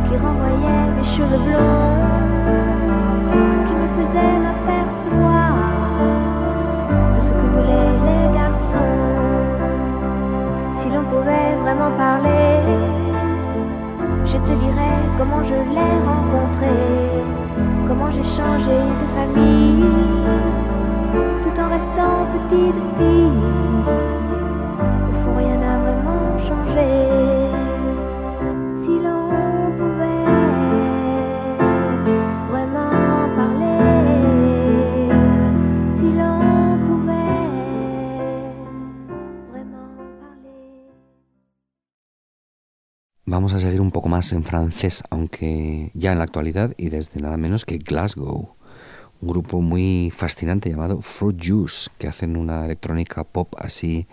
qui 0.07 0.17
renvoyaient 0.17 0.89
mes 0.97 1.05
cheveux 1.05 1.43
blonds, 1.45 2.07
qui 3.67 3.75
me 3.75 3.89
faisaient 3.97 4.39
m'apercevoir 4.45 5.53
de 7.15 7.21
ce 7.21 7.31
que 7.31 7.47
voulaient 7.53 7.97
les 8.09 8.35
garçons. 8.39 8.97
Si 10.79 10.89
l'on 10.89 11.05
pouvait 11.05 11.57
vraiment 11.61 11.93
parler, 11.99 12.63
je 14.25 14.39
te 14.39 14.53
dirais 14.65 14.99
comment 15.19 15.43
je 15.45 15.55
l'ai 15.75 15.95
rencontré, 16.11 16.75
comment 17.87 18.11
j'ai 18.11 18.25
changé 18.25 18.77
de 19.01 19.07
famille, 19.15 19.85
tout 21.43 21.61
en 21.61 21.69
restant 21.69 22.27
petite 22.33 22.81
fille. 22.99 23.43
Au 25.09 25.13
fond, 25.23 25.35
rien 25.37 25.57
n'a 25.59 25.79
vraiment 25.85 26.39
changé. 26.39 26.91
Si 28.83 28.93
l'on 29.05 29.25
pouvait 29.79 30.25
vraiment 32.51 33.29
parler, 33.37 33.83
si 35.99 36.07
l'on 36.19 36.79
pouvait 36.87 37.51
vraiment 39.51 39.89
parler. 40.21 40.61
Vamos 43.27 43.53
a 43.55 43.59
seguir 43.61 43.81
un 43.83 43.91
poco 43.91 44.09
más 44.09 44.33
en 44.33 44.43
francés, 44.43 45.03
aunque 45.11 45.91
ya 45.95 46.13
en 46.13 46.19
la 46.19 46.25
actualidad 46.25 46.73
y 46.77 46.89
desde 46.91 47.21
nada 47.21 47.37
menos 47.37 47.65
que 47.65 47.79
Glasgow. 47.79 48.56
Un 49.21 49.29
grupo 49.29 49.61
muy 49.61 50.13
fascinante 50.15 50.71
llamado 50.71 51.01
Fruit 51.01 51.39
Juice, 51.43 51.91
que 51.99 52.09
hacen 52.09 52.37
una 52.37 52.65
electrónica 52.65 53.25
pop 53.25 53.55
así 53.59 54.07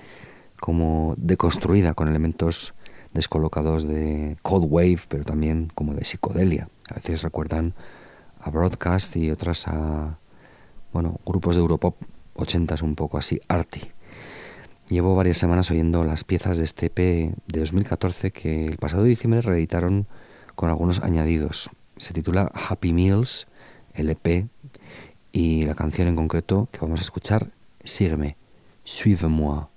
como 0.59 1.13
deconstruida, 1.17 1.93
con 1.93 2.07
elementos 2.07 2.73
descolocados 3.13 3.87
de 3.87 4.37
cold 4.41 4.65
wave, 4.69 4.99
pero 5.07 5.23
también 5.23 5.71
como 5.75 5.93
de 5.93 6.05
psicodelia. 6.05 6.69
A 6.89 6.95
veces 6.95 7.21
recuerdan 7.21 7.73
a 8.39 8.49
Broadcast 8.49 9.15
y 9.17 9.29
otras 9.29 9.67
a 9.67 10.19
bueno, 10.93 11.19
grupos 11.25 11.55
de 11.55 11.61
Europop 11.61 11.95
80s 12.35 12.83
un 12.83 12.95
poco 12.95 13.17
así 13.17 13.41
arty. 13.47 13.81
Llevo 14.89 15.15
varias 15.15 15.37
semanas 15.37 15.71
oyendo 15.71 16.03
las 16.03 16.23
piezas 16.23 16.57
de 16.57 16.65
este 16.65 16.87
EP 16.87 16.97
de 17.47 17.59
2014 17.59 18.31
que 18.31 18.65
el 18.65 18.77
pasado 18.77 19.03
diciembre 19.03 19.41
reeditaron 19.41 20.07
con 20.55 20.69
algunos 20.69 21.01
añadidos. 21.01 21.69
Se 21.97 22.13
titula 22.13 22.51
Happy 22.53 22.93
Meals, 22.93 23.47
el 23.93 24.15
y 25.32 25.63
la 25.63 25.75
canción 25.75 26.08
en 26.08 26.15
concreto 26.15 26.69
que 26.71 26.79
vamos 26.79 26.99
a 26.99 27.03
escuchar, 27.03 27.51
Sígueme, 27.84 28.38
Suive-moi. 28.84 29.72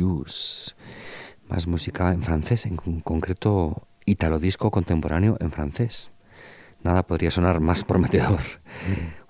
Juice. 0.00 0.72
Más 1.48 1.66
música 1.66 2.12
en 2.12 2.22
francés, 2.22 2.66
en 2.66 2.76
concreto 2.76 3.86
italo 4.06 4.38
disco 4.38 4.70
contemporáneo 4.70 5.36
en 5.40 5.50
francés. 5.50 6.10
Nada 6.82 7.06
podría 7.06 7.30
sonar 7.30 7.60
más 7.60 7.84
prometedor. 7.84 8.40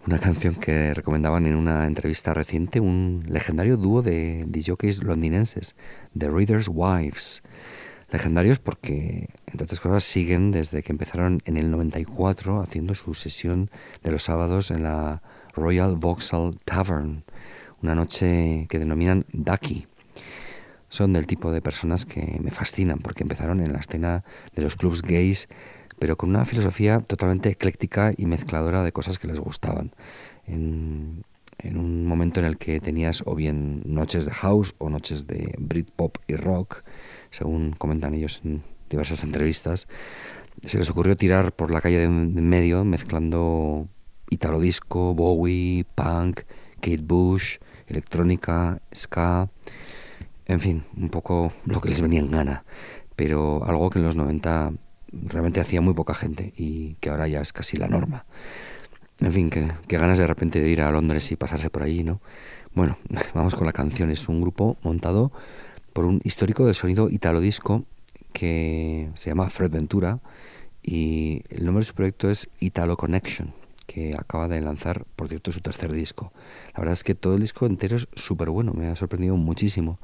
Una 0.07 0.19
canción 0.19 0.55
que 0.55 0.95
recomendaban 0.95 1.47
en 1.47 1.57
una 1.57 1.87
entrevista 1.87 2.33
reciente 2.33 2.81
un 2.81 3.25
legendario 3.29 3.77
dúo 3.77 4.01
de 4.03 4.65
jockeys 4.65 5.03
londinenses, 5.03 5.77
The 6.17 6.29
Reader's 6.31 6.69
Wives. 6.73 7.43
Legendarios 8.11 8.59
porque, 8.59 9.29
entre 9.47 9.65
otras 9.65 9.79
cosas, 9.79 10.03
siguen 10.03 10.51
desde 10.51 10.83
que 10.83 10.93
empezaron 10.93 11.39
en 11.45 11.57
el 11.57 11.71
94 11.71 12.61
haciendo 12.61 12.95
su 12.95 13.15
sesión 13.15 13.71
de 14.03 14.11
los 14.11 14.25
sábados 14.25 14.71
en 14.71 14.83
la 14.83 15.23
Royal 15.55 15.97
Vauxhall 15.97 16.57
Tavern, 16.65 17.25
una 17.83 17.95
noche 17.95 18.67
que 18.69 18.79
denominan 18.79 19.27
Ducky 19.33 19.87
son 20.91 21.15
del 21.15 21.27
tipo 21.27 21.53
de 21.53 21.63
personas 21.63 22.05
que 22.05 22.39
me 22.43 22.51
fascinan 22.51 22.99
porque 22.99 23.23
empezaron 23.23 23.61
en 23.61 23.73
la 23.73 23.79
escena 23.79 24.25
de 24.55 24.63
los 24.63 24.77
clubs 24.77 25.01
gays, 25.03 25.49
pero 25.99 26.17
con 26.17 26.31
una 26.31 26.45
filosofía 26.45 27.01
totalmente 27.01 27.49
ecléctica 27.49 28.13
y 28.17 28.27
mezcladora 28.27 28.83
de 28.83 28.93
cosas 28.93 29.19
que 29.19 29.29
les 29.29 29.39
gustaban. 29.39 29.93
En, 30.47 31.25
un 31.63 32.07
momento 32.07 32.41
en 32.41 32.47
el 32.47 32.57
que 32.57 32.81
tenías 32.81 33.23
o 33.27 33.35
bien 33.35 33.83
noches 33.85 34.25
de 34.25 34.33
house 34.33 34.75
o 34.79 34.89
noches 34.89 35.27
de 35.27 35.55
Britpop 35.59 36.17
y 36.27 36.35
rock, 36.35 36.83
según 37.31 37.73
comentan 37.73 38.15
ellos 38.15 38.41
en 38.45 38.63
diversas 38.89 39.25
entrevistas, 39.25 39.87
se 40.65 40.79
les 40.79 40.89
ocurrió 40.91 41.17
tirar 41.17 41.53
por 41.53 41.71
la 41.71 41.83
calle 41.83 41.99
de 41.99 42.09
medio 42.09 42.85
mezclando 42.85 43.89
italo 44.31 44.59
disco, 44.59 45.15
Bowie, 45.15 45.85
punk, 45.95 46.41
Kate 46.81 47.03
Bush, 47.03 47.59
electrónica, 47.87 48.81
ska 48.95 49.51
en 50.51 50.59
fin, 50.59 50.85
un 50.97 51.11
poco 51.11 51.53
lo 51.65 51.81
que 51.81 51.89
les 51.89 52.01
venía 52.01 52.19
en 52.19 52.31
gana, 52.31 52.65
pero 53.15 53.65
algo 53.65 53.89
que 53.89 54.01
en 54.01 54.05
los 54.05 54.17
90 54.17 54.73
realmente 55.13 55.61
hacía 55.61 55.81
muy 55.81 55.95
poca 55.95 56.13
gente 56.13 56.53
y 56.57 56.95
que 56.95 57.11
ahora 57.11 57.29
ya 57.29 57.41
es 57.41 57.53
casi 57.53 57.77
la 57.77 57.87
norma. 57.87 58.27
En 59.21 59.33
fin, 59.33 59.49
que, 59.49 59.71
ganas 59.97 60.19
de 60.19 60.27
repente 60.27 60.61
de 60.61 60.69
ir 60.69 60.81
a 60.83 60.91
Londres 60.91 61.31
y 61.31 61.37
pasarse 61.37 61.71
por 61.71 61.85
allí, 61.85 62.03
¿no? 62.03 62.21
Bueno, 62.75 62.99
vamos 63.35 63.55
con 63.55 63.65
la 63.65 63.73
canción. 63.73 64.11
Es 64.11 64.29
un 64.29 64.41
grupo 64.41 64.77
montado 64.83 65.31
por 65.93 66.05
un 66.05 66.21
histórico 66.25 66.67
del 66.67 66.75
sonido 66.75 67.09
italo 67.11 67.41
disco 67.41 67.85
que 68.33 69.09
se 69.15 69.31
llama 69.31 69.51
Fred 69.51 69.71
Ventura 69.71 70.19
y 70.83 71.45
el 71.51 71.65
nombre 71.65 71.83
de 71.83 71.87
su 71.87 71.95
proyecto 71.95 72.29
es 72.29 72.51
Italo 72.59 72.97
Connection 72.97 73.53
que 73.87 74.15
acaba 74.17 74.47
de 74.47 74.61
lanzar, 74.61 75.05
por 75.17 75.29
cierto, 75.29 75.51
su 75.51 75.61
tercer 75.61 75.91
disco. 75.91 76.33
La 76.75 76.81
verdad 76.81 76.93
es 76.93 77.03
que 77.03 77.17
todo 77.17 77.35
el 77.35 77.41
disco 77.41 77.67
entero 77.67 77.97
es 77.97 78.07
súper 78.15 78.49
bueno, 78.49 78.73
me 78.73 78.87
ha 78.87 78.95
sorprendido 78.95 79.37
muchísimo. 79.37 79.99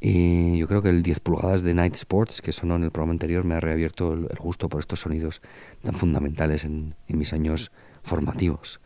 Y 0.00 0.56
yo 0.56 0.66
creo 0.66 0.80
que 0.80 0.88
el 0.88 1.02
10 1.02 1.20
pulgadas 1.20 1.62
de 1.62 1.74
Night 1.74 1.94
Sports, 1.94 2.40
que 2.40 2.52
sonó 2.52 2.76
en 2.76 2.84
el 2.84 2.90
programa 2.90 3.12
anterior, 3.12 3.44
me 3.44 3.54
ha 3.54 3.60
reabierto 3.60 4.14
el, 4.14 4.26
gusto 4.38 4.70
por 4.70 4.80
estos 4.80 5.00
sonidos 5.00 5.42
tan 5.82 5.94
fundamentales 5.94 6.64
en, 6.64 6.94
mis 7.08 7.34
años 7.34 7.70
formativos. 8.02 8.80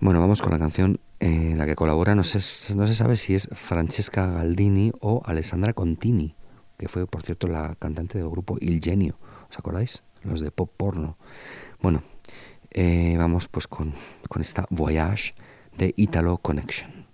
Bueno, 0.00 0.20
vamos 0.20 0.42
con 0.42 0.52
la 0.52 0.58
canción 0.58 1.00
En 1.18 1.58
la 1.58 1.64
que 1.66 1.74
colabora, 1.74 2.14
no 2.14 2.22
se, 2.22 2.38
no 2.76 2.86
se 2.86 2.94
sabe 2.94 3.16
si 3.16 3.34
es 3.34 3.48
Francesca 3.52 4.26
Galdini 4.26 4.92
o 5.00 5.22
Alessandra 5.24 5.72
Contini, 5.72 6.36
que 6.76 6.88
fue, 6.88 7.06
por 7.06 7.22
cierto, 7.22 7.48
la 7.48 7.74
cantante 7.74 8.18
del 8.18 8.28
grupo 8.28 8.58
Il 8.60 8.80
Genio. 8.80 9.18
¿Os 9.50 9.58
acordáis? 9.58 10.02
Los 10.22 10.40
de 10.40 10.50
pop 10.50 10.70
porno. 10.76 11.16
Bueno, 11.80 12.02
eh, 12.70 13.14
vamos 13.16 13.48
pues 13.48 13.66
con, 13.66 13.94
con 14.28 14.42
esta 14.42 14.66
Voyage 14.70 15.34
de 15.78 15.94
Italo 15.96 16.36
Connection. 16.36 17.05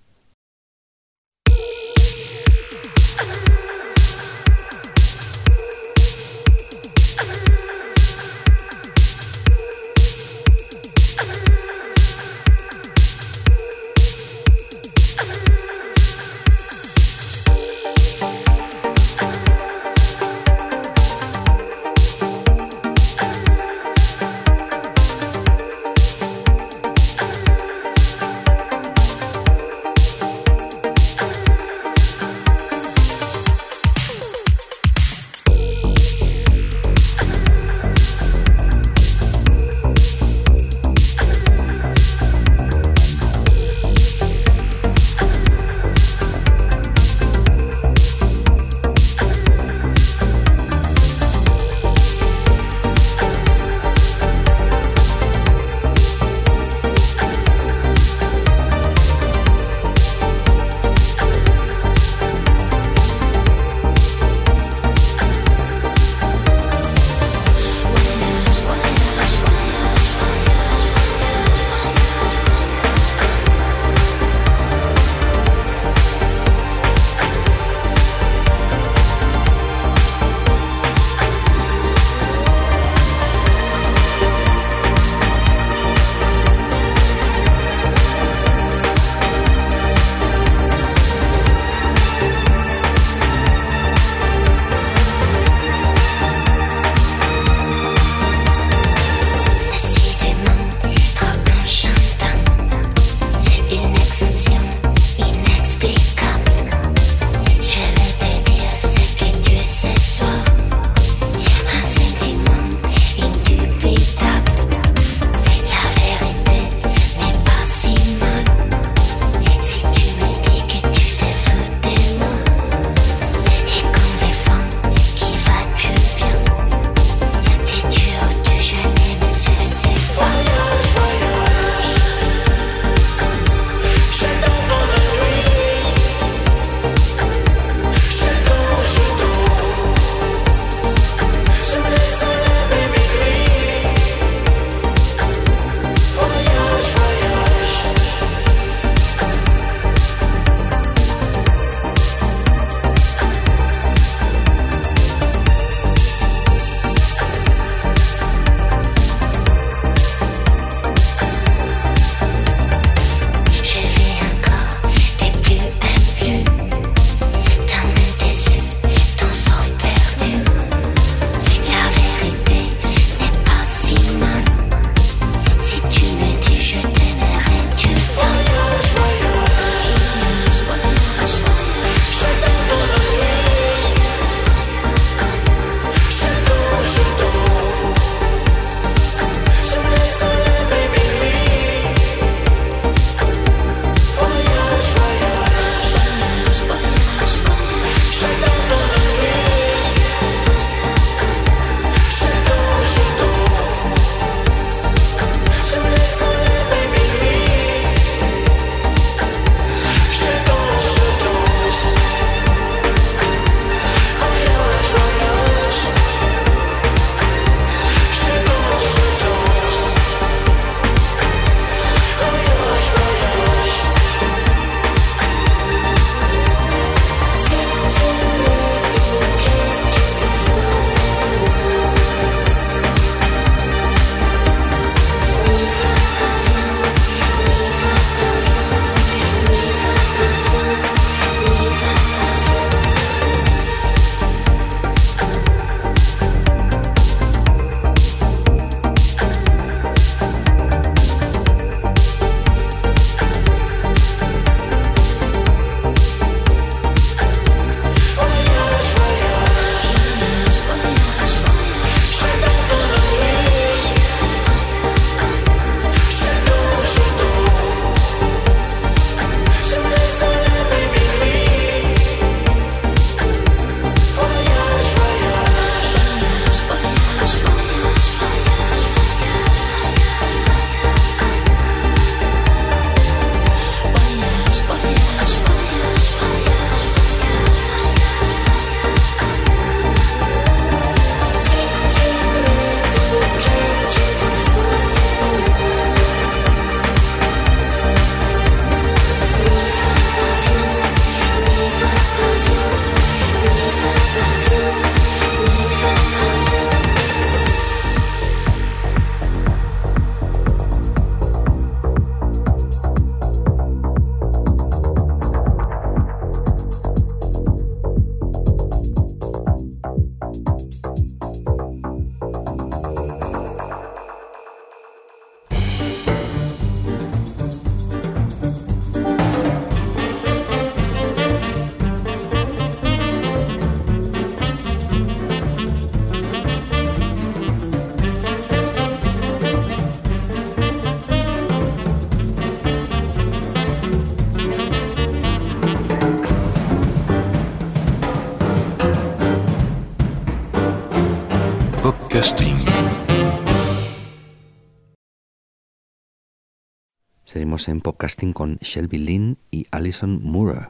En 357.69 357.81
podcasting 357.81 358.33
con 358.33 358.57
Shelby 358.57 358.99
Lynn 358.99 359.39
y 359.51 359.67
Alison 359.71 360.21
Moore. 360.23 360.69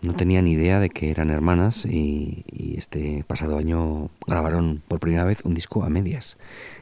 No 0.00 0.14
tenía 0.14 0.42
ni 0.42 0.52
idea 0.52 0.80
de 0.80 0.88
que 0.88 1.10
eran 1.10 1.30
hermanas 1.30 1.86
y, 1.86 2.44
y, 2.50 2.76
este 2.76 3.24
pasado 3.24 3.56
año 3.56 4.10
grabaron 4.26 4.82
por 4.88 5.00
primera 5.00 5.24
vez 5.24 5.44
un 5.44 5.54
disco 5.54 5.84
a 5.84 5.90
medias, 5.90 6.38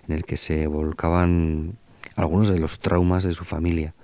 en 0.09 0.15
el 0.15 0.25
que 0.25 0.37
se 0.37 0.67
volcaban 0.69 1.77
algunos 2.17 2.49
de 2.49 2.61
los 2.61 2.81
traumas 2.81 3.25
de 3.25 3.35
su 3.35 3.45
familia, 3.45 3.95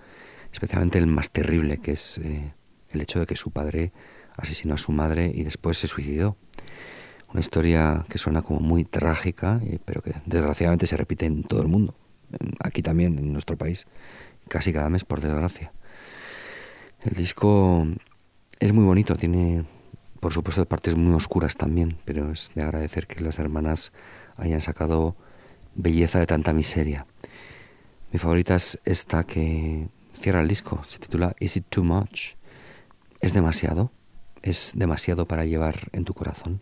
especialmente 0.53 0.99
el 0.99 1.07
más 1.07 1.31
terrible, 1.31 1.79
que 1.79 1.93
es 1.93 2.19
eh, 2.19 2.53
el 2.91 3.01
hecho 3.01 3.21
de 3.21 3.27
que 3.27 3.37
su 3.37 3.51
padre 3.51 3.93
asesinó 4.37 4.75
a 4.75 4.79
su 4.79 4.93
madre 4.93 5.31
y 5.35 5.45
después 5.45 5.79
se 5.79 5.87
suicidó. 5.87 6.37
Una 7.31 7.41
historia 7.41 8.05
que 8.09 8.19
suena 8.19 8.43
como 8.43 8.61
muy 8.61 8.85
trágica, 8.85 9.61
eh, 9.65 9.79
pero 9.85 10.03
que 10.03 10.15
desgraciadamente 10.27 10.87
se 10.87 10.97
repite 10.97 11.27
en 11.27 11.43
todo 11.43 11.63
el 11.63 11.69
mundo, 11.69 11.95
aquí 12.61 12.83
también, 12.83 13.19
en 13.19 13.33
nuestro 13.33 13.57
país, 13.57 13.87
casi 14.49 14.73
cada 14.73 14.89
mes, 14.91 15.05
por 15.05 15.21
desgracia. 15.21 15.73
El 17.03 17.15
disco 17.15 17.87
es 18.59 18.73
muy 18.73 18.85
bonito, 18.85 19.17
tiene 19.17 19.65
por 20.21 20.33
supuesto 20.33 20.67
partes 20.67 20.97
muy 20.97 21.15
oscuras 21.15 21.57
también, 21.57 21.99
pero 22.05 22.33
es 22.33 22.51
de 22.55 22.63
agradecer 22.63 23.07
que 23.07 23.21
las 23.21 23.39
hermanas 23.39 23.93
hayan 24.37 24.61
sacado 24.61 25.15
belleza 25.75 26.19
de 26.19 26.27
tanta 26.27 26.53
miseria. 26.53 27.07
Mi 28.13 28.19
favorita 28.19 28.55
es 28.55 28.81
esta 28.85 29.25
que 29.25 29.89
cierra 30.15 30.41
el 30.41 30.49
disco, 30.49 30.83
se 30.87 30.99
titula 30.99 31.35
Is 31.39 31.57
It 31.57 31.67
Too 31.69 31.85
Much? 31.85 32.35
¿Es 33.21 33.35
demasiado? 33.35 33.93
¿Es 34.43 34.73
demasiado 34.75 35.27
para 35.27 35.45
llevar 35.45 35.89
en 35.93 36.05
tu 36.05 36.15
corazón? 36.15 36.61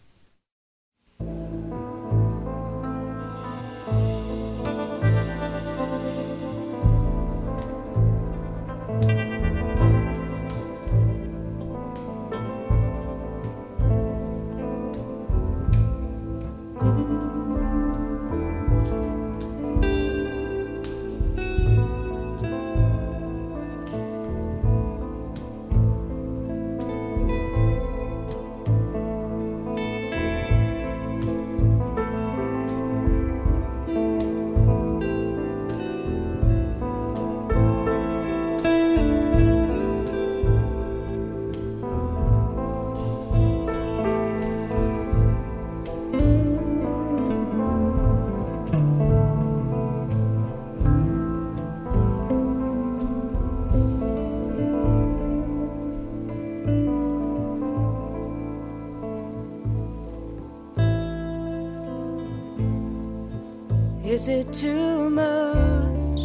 Is 64.15 64.29
it 64.29 64.55
too 64.55 65.11
much 65.11 66.21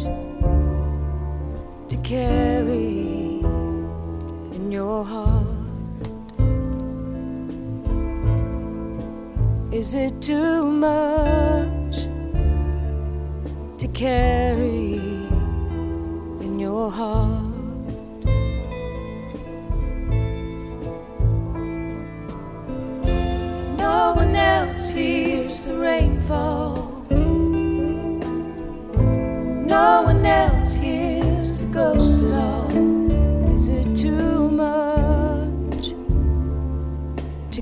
to 1.88 1.96
carry 2.04 3.40
in 4.54 4.70
your 4.70 5.04
heart? 5.04 5.44
Is 9.72 9.96
it 9.96 10.22
too 10.22 10.62
much 10.66 12.06
to 13.78 13.88
carry 13.88 14.69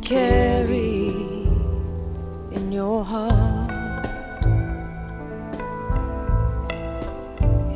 carry 0.09 1.09
in 2.51 2.73
your 2.73 3.05
heart? 3.05 4.07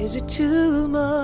Is 0.00 0.16
it 0.16 0.26
too 0.30 0.88
much 0.88 1.21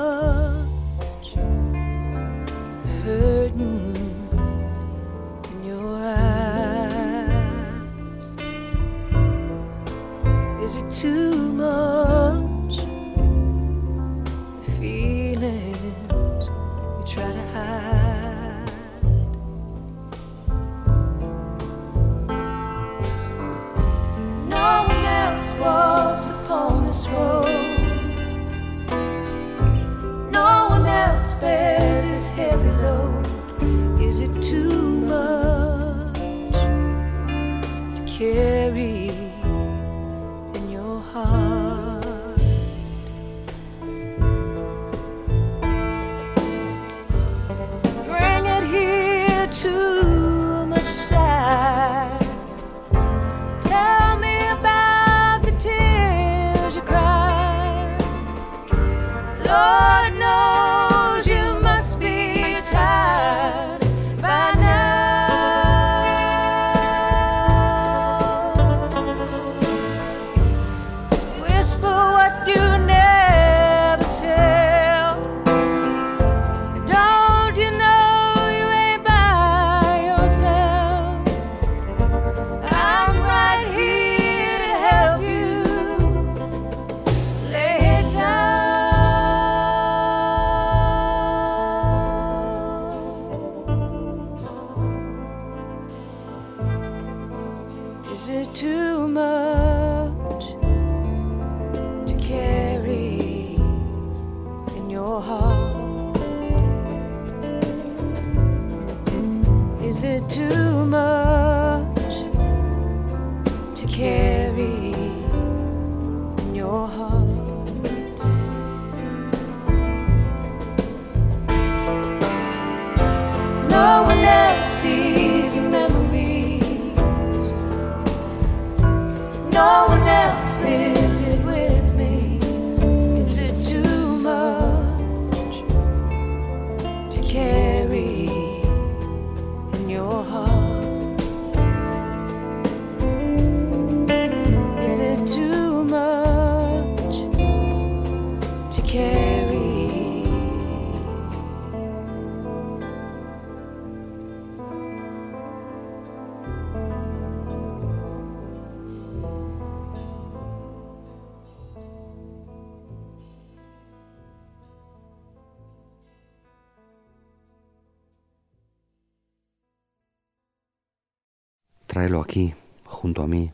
Aquí, 172.16 172.54
junto 172.86 173.22
a 173.22 173.26
mí. 173.26 173.52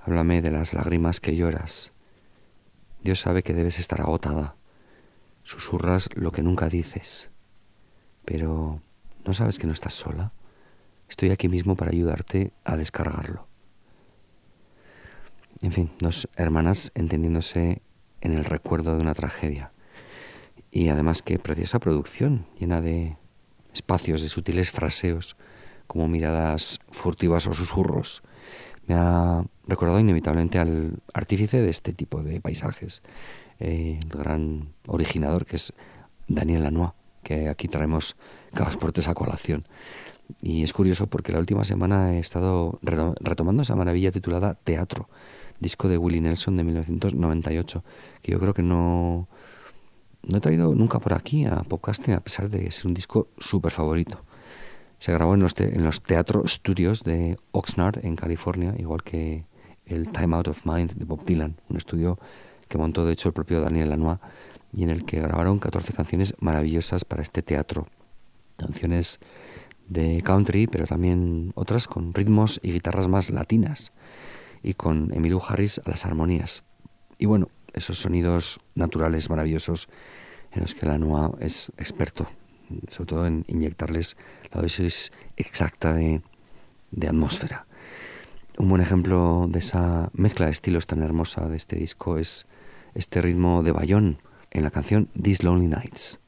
Háblame 0.00 0.42
de 0.42 0.50
las 0.50 0.74
lágrimas 0.74 1.20
que 1.20 1.36
lloras. 1.36 1.92
Dios 3.04 3.20
sabe 3.20 3.44
que 3.44 3.54
debes 3.54 3.78
estar 3.78 4.00
agotada. 4.00 4.56
Susurras 5.44 6.08
lo 6.16 6.32
que 6.32 6.42
nunca 6.42 6.68
dices. 6.68 7.30
Pero 8.24 8.82
¿no 9.24 9.32
sabes 9.32 9.60
que 9.60 9.68
no 9.68 9.72
estás 9.72 9.94
sola? 9.94 10.32
Estoy 11.08 11.30
aquí 11.30 11.48
mismo 11.48 11.76
para 11.76 11.92
ayudarte 11.92 12.52
a 12.64 12.76
descargarlo. 12.76 13.46
En 15.60 15.70
fin, 15.70 15.90
dos 16.00 16.28
hermanas 16.34 16.90
entendiéndose 16.96 17.82
en 18.20 18.32
el 18.32 18.44
recuerdo 18.44 18.96
de 18.96 19.00
una 19.00 19.14
tragedia. 19.14 19.72
Y 20.72 20.88
además 20.88 21.22
qué 21.22 21.38
preciosa 21.38 21.78
producción, 21.78 22.46
llena 22.58 22.80
de 22.80 23.16
espacios, 23.72 24.22
de 24.22 24.28
sutiles 24.28 24.72
fraseos, 24.72 25.36
como 25.92 26.08
miradas 26.08 26.80
furtivas 26.90 27.46
o 27.46 27.52
susurros. 27.52 28.22
Me 28.86 28.94
ha 28.94 29.44
recordado 29.66 30.00
inevitablemente 30.00 30.58
al 30.58 31.02
artífice 31.12 31.60
de 31.60 31.68
este 31.68 31.92
tipo 31.92 32.22
de 32.22 32.40
paisajes, 32.40 33.02
el 33.58 34.00
gran 34.08 34.72
originador 34.86 35.44
que 35.44 35.56
es 35.56 35.74
Daniel 36.28 36.62
Lanois, 36.62 36.92
que 37.22 37.50
aquí 37.50 37.68
traemos 37.68 38.16
cada 38.54 38.70
transportes 38.70 39.06
a 39.06 39.12
colación. 39.12 39.68
Y 40.40 40.62
es 40.62 40.72
curioso 40.72 41.08
porque 41.08 41.30
la 41.30 41.40
última 41.40 41.62
semana 41.62 42.14
he 42.14 42.20
estado 42.20 42.78
reto- 42.80 43.14
retomando 43.20 43.60
esa 43.62 43.76
maravilla 43.76 44.10
titulada 44.10 44.54
Teatro, 44.54 45.10
disco 45.60 45.88
de 45.88 45.98
Willie 45.98 46.22
Nelson 46.22 46.56
de 46.56 46.64
1998, 46.64 47.84
que 48.22 48.32
yo 48.32 48.40
creo 48.40 48.54
que 48.54 48.62
no, 48.62 49.28
no 50.22 50.38
he 50.38 50.40
traído 50.40 50.74
nunca 50.74 51.00
por 51.00 51.12
aquí 51.12 51.44
a 51.44 51.56
podcasting, 51.64 52.14
a 52.14 52.20
pesar 52.20 52.48
de 52.48 52.70
ser 52.70 52.86
un 52.86 52.94
disco 52.94 53.28
súper 53.38 53.72
favorito. 53.72 54.24
Se 55.02 55.12
grabó 55.12 55.34
en 55.34 55.40
los, 55.40 55.54
te- 55.54 55.76
los 55.80 56.00
Teatro 56.00 56.46
Studios 56.46 57.02
de 57.02 57.36
Oxnard, 57.50 58.06
en 58.06 58.14
California, 58.14 58.72
igual 58.78 59.02
que 59.02 59.46
el 59.84 60.12
Time 60.12 60.36
Out 60.36 60.46
of 60.46 60.64
Mind 60.64 60.92
de 60.92 61.04
Bob 61.04 61.24
Dylan, 61.24 61.56
un 61.68 61.76
estudio 61.76 62.20
que 62.68 62.78
montó 62.78 63.04
de 63.04 63.12
hecho 63.12 63.28
el 63.28 63.32
propio 63.32 63.60
Daniel 63.60 63.88
Lanois 63.88 64.20
y 64.72 64.84
en 64.84 64.90
el 64.90 65.04
que 65.04 65.20
grabaron 65.20 65.58
14 65.58 65.92
canciones 65.92 66.34
maravillosas 66.38 67.04
para 67.04 67.20
este 67.20 67.42
teatro. 67.42 67.88
Canciones 68.56 69.18
de 69.88 70.22
country, 70.22 70.68
pero 70.68 70.86
también 70.86 71.50
otras 71.56 71.88
con 71.88 72.14
ritmos 72.14 72.60
y 72.62 72.70
guitarras 72.70 73.08
más 73.08 73.30
latinas 73.30 73.90
y 74.62 74.74
con 74.74 75.12
Emilio 75.12 75.42
Harris 75.44 75.80
a 75.84 75.90
las 75.90 76.06
armonías. 76.06 76.62
Y 77.18 77.26
bueno, 77.26 77.48
esos 77.72 77.98
sonidos 77.98 78.60
naturales 78.76 79.28
maravillosos 79.28 79.88
en 80.52 80.62
los 80.62 80.76
que 80.76 80.86
Lanois 80.86 81.32
es 81.40 81.72
experto, 81.76 82.28
sobre 82.90 83.08
todo 83.08 83.26
en 83.26 83.44
inyectarles 83.48 84.16
la 84.52 84.62
dosis 84.62 85.12
exacta 85.36 85.92
de, 85.92 86.22
de 86.90 87.08
atmósfera. 87.08 87.66
Un 88.58 88.68
buen 88.68 88.82
ejemplo 88.82 89.46
de 89.48 89.58
esa 89.58 90.10
mezcla 90.12 90.46
de 90.46 90.52
estilos 90.52 90.86
tan 90.86 91.02
hermosa 91.02 91.48
de 91.48 91.56
este 91.56 91.76
disco 91.76 92.18
es 92.18 92.46
este 92.94 93.22
ritmo 93.22 93.62
de 93.62 93.72
bayón 93.72 94.18
en 94.50 94.62
la 94.62 94.70
canción 94.70 95.08
These 95.20 95.44
Lonely 95.44 95.68
Nights. 95.68 96.21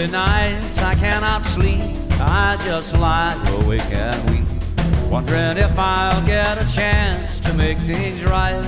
Lonely 0.00 0.12
nights 0.12 0.78
I 0.78 0.94
cannot 0.94 1.44
sleep. 1.44 1.94
I 2.12 2.58
just 2.64 2.94
lie 2.94 3.36
awake 3.48 3.82
and 3.92 4.30
weep, 4.30 5.10
wondering 5.10 5.58
if 5.58 5.78
I'll 5.78 6.24
get 6.26 6.56
a 6.56 6.66
chance 6.74 7.38
to 7.40 7.52
make 7.52 7.76
things 7.80 8.24
right. 8.24 8.62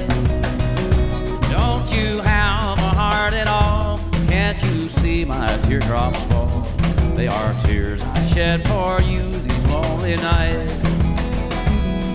Don't 1.50 1.90
you 1.90 2.20
have 2.20 2.78
a 2.78 2.92
heart 3.00 3.32
at 3.32 3.48
all? 3.48 3.98
Can't 4.28 4.62
you 4.62 4.90
see 4.90 5.24
my 5.24 5.56
teardrops 5.62 6.22
fall? 6.24 6.68
They 7.16 7.28
are 7.28 7.54
tears 7.62 8.02
I 8.02 8.22
shed 8.26 8.62
for 8.64 9.00
you 9.00 9.32
these 9.32 9.64
lonely 9.64 10.16
nights. 10.16 10.84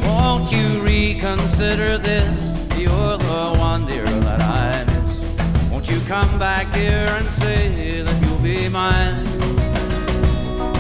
Won't 0.06 0.52
you 0.52 0.80
reconsider 0.84 1.98
this? 1.98 2.56
You're 2.78 3.18
the 3.18 3.56
one, 3.58 3.88
dear, 3.88 4.06
that 4.06 4.42
I 4.42 4.84
miss. 4.84 5.72
Won't 5.72 5.90
you 5.90 6.00
come 6.02 6.38
back, 6.38 6.72
dear, 6.72 7.08
and 7.18 7.28
say 7.28 8.04
that 8.04 8.27
be 8.44 8.70
mine? 8.70 9.24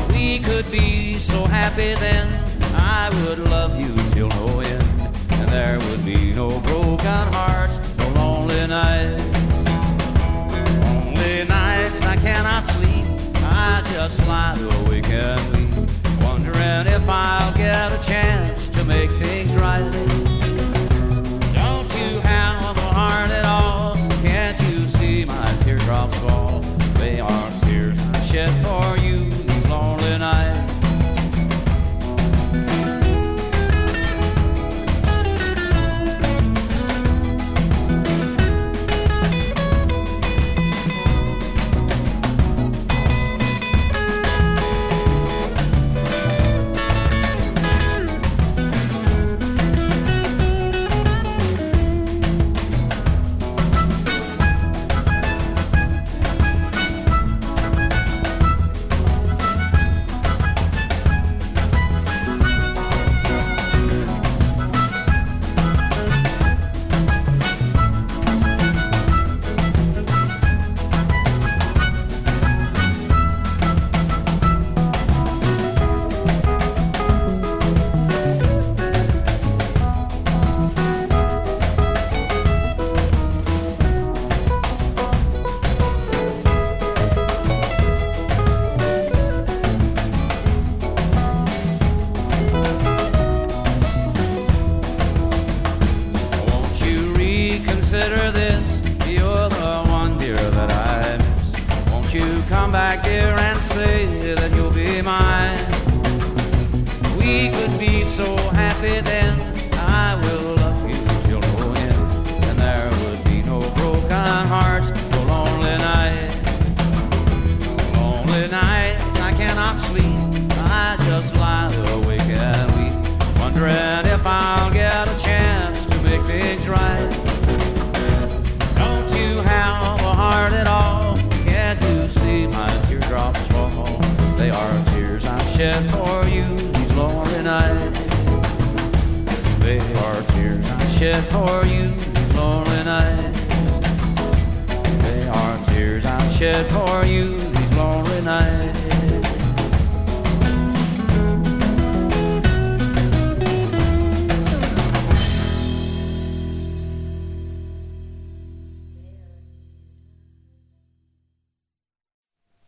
We 0.09 0.39
could 0.39 0.69
be 0.71 1.19
so 1.19 1.45
happy 1.45 1.95
then. 1.95 2.27
I 2.75 3.09
would 3.21 3.39
love 3.39 3.79
you 3.79 3.93
till 4.11 4.29
no 4.29 4.59
end, 4.59 4.83
and 5.31 5.49
there 5.49 5.79
would 5.79 6.05
be 6.05 6.33
no 6.33 6.47
broken 6.61 7.33
hearts, 7.33 7.79
no 7.97 8.07
lonely 8.09 8.67
nights. 8.67 9.23
Lonely 10.85 11.45
nights 11.47 12.01
I 12.01 12.15
cannot 12.17 12.63
sleep. 12.65 13.05
I 13.43 13.83
just 13.93 14.19
lie 14.27 14.57
awake 14.59 15.09
and 15.09 15.41
weep, 15.55 15.89
wondering 16.21 16.87
if 16.87 17.07
I'll 17.09 17.36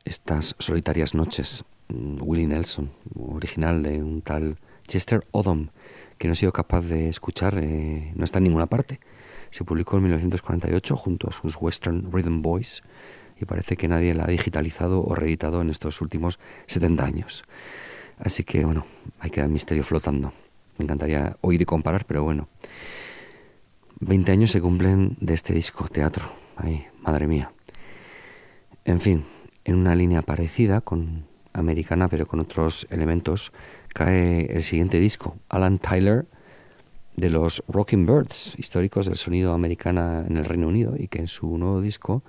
Estas 0.09 0.55
solitarias 0.57 1.13
noches, 1.13 1.63
mm, 1.89 2.17
Willie 2.21 2.47
Nelson, 2.47 2.89
original 3.15 3.83
de 3.83 4.01
un 4.01 4.23
tal 4.23 4.57
Chester 4.87 5.23
Odom, 5.29 5.67
que 6.17 6.27
no 6.27 6.33
he 6.33 6.35
sido 6.35 6.51
capaz 6.51 6.81
de 6.81 7.09
escuchar, 7.09 7.59
eh, 7.59 8.11
no 8.15 8.25
está 8.25 8.39
en 8.39 8.45
ninguna 8.45 8.65
parte. 8.65 8.99
Se 9.51 9.63
publicó 9.63 9.97
en 9.97 10.05
1948 10.05 10.97
junto 10.97 11.29
a 11.29 11.31
sus 11.31 11.55
Western 11.57 12.11
Rhythm 12.11 12.41
Boys 12.41 12.81
y 13.39 13.45
parece 13.45 13.77
que 13.77 13.87
nadie 13.87 14.15
la 14.15 14.23
ha 14.23 14.27
digitalizado 14.27 15.03
o 15.03 15.13
reeditado 15.13 15.61
en 15.61 15.69
estos 15.69 16.01
últimos 16.01 16.39
70 16.65 17.05
años. 17.05 17.43
Así 18.17 18.43
que 18.43 18.65
bueno, 18.65 18.87
hay 19.19 19.29
que 19.29 19.41
dar 19.41 19.49
misterio 19.51 19.83
flotando. 19.83 20.33
Me 20.79 20.85
encantaría 20.85 21.37
oír 21.41 21.61
y 21.61 21.65
comparar, 21.65 22.05
pero 22.05 22.23
bueno. 22.23 22.49
20 23.99 24.31
años 24.31 24.49
se 24.49 24.59
cumplen 24.59 25.17
de 25.21 25.35
este 25.35 25.53
disco, 25.53 25.87
teatro. 25.87 26.31
Ay, 26.55 26.87
madre 27.03 27.27
mía. 27.27 27.51
En 28.85 28.99
fin, 28.99 29.23
en 29.69 29.75
una 29.75 29.95
línea 29.95 30.23
parecida, 30.23 30.81
con 30.81 31.27
americana, 31.53 32.07
pero 32.07 32.25
con 32.27 32.39
otros 32.39 32.87
elementos, 32.89 33.51
cae 33.93 34.47
el 34.47 34.63
siguiente 34.63 34.99
disco, 34.99 35.37
Alan 35.47 35.77
Tyler, 35.77 36.25
de 37.15 37.29
los 37.29 37.63
Rocking 37.67 38.05
Birds, 38.05 38.55
históricos 38.57 39.05
del 39.05 39.15
sonido 39.15 39.53
americana 39.53 40.25
en 40.27 40.37
el 40.37 40.45
Reino 40.45 40.67
Unido, 40.67 40.95
y 40.97 41.07
que 41.07 41.19
en 41.19 41.27
su 41.27 41.57
nuevo 41.57 41.81
disco, 41.81 42.23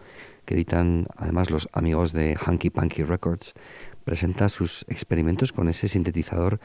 que 0.45 0.55
editan 0.55 1.07
además 1.17 1.51
los 1.51 1.69
amigos 1.73 2.13
de 2.13 2.37
Hanky 2.37 2.71
Panky 2.71 3.05
Records, 3.05 3.55
presenta 4.05 4.49
sus 4.49 4.85
experimentos 4.89 5.53
con 5.53 5.69
ese 5.69 5.89
sintetizador 5.89 6.61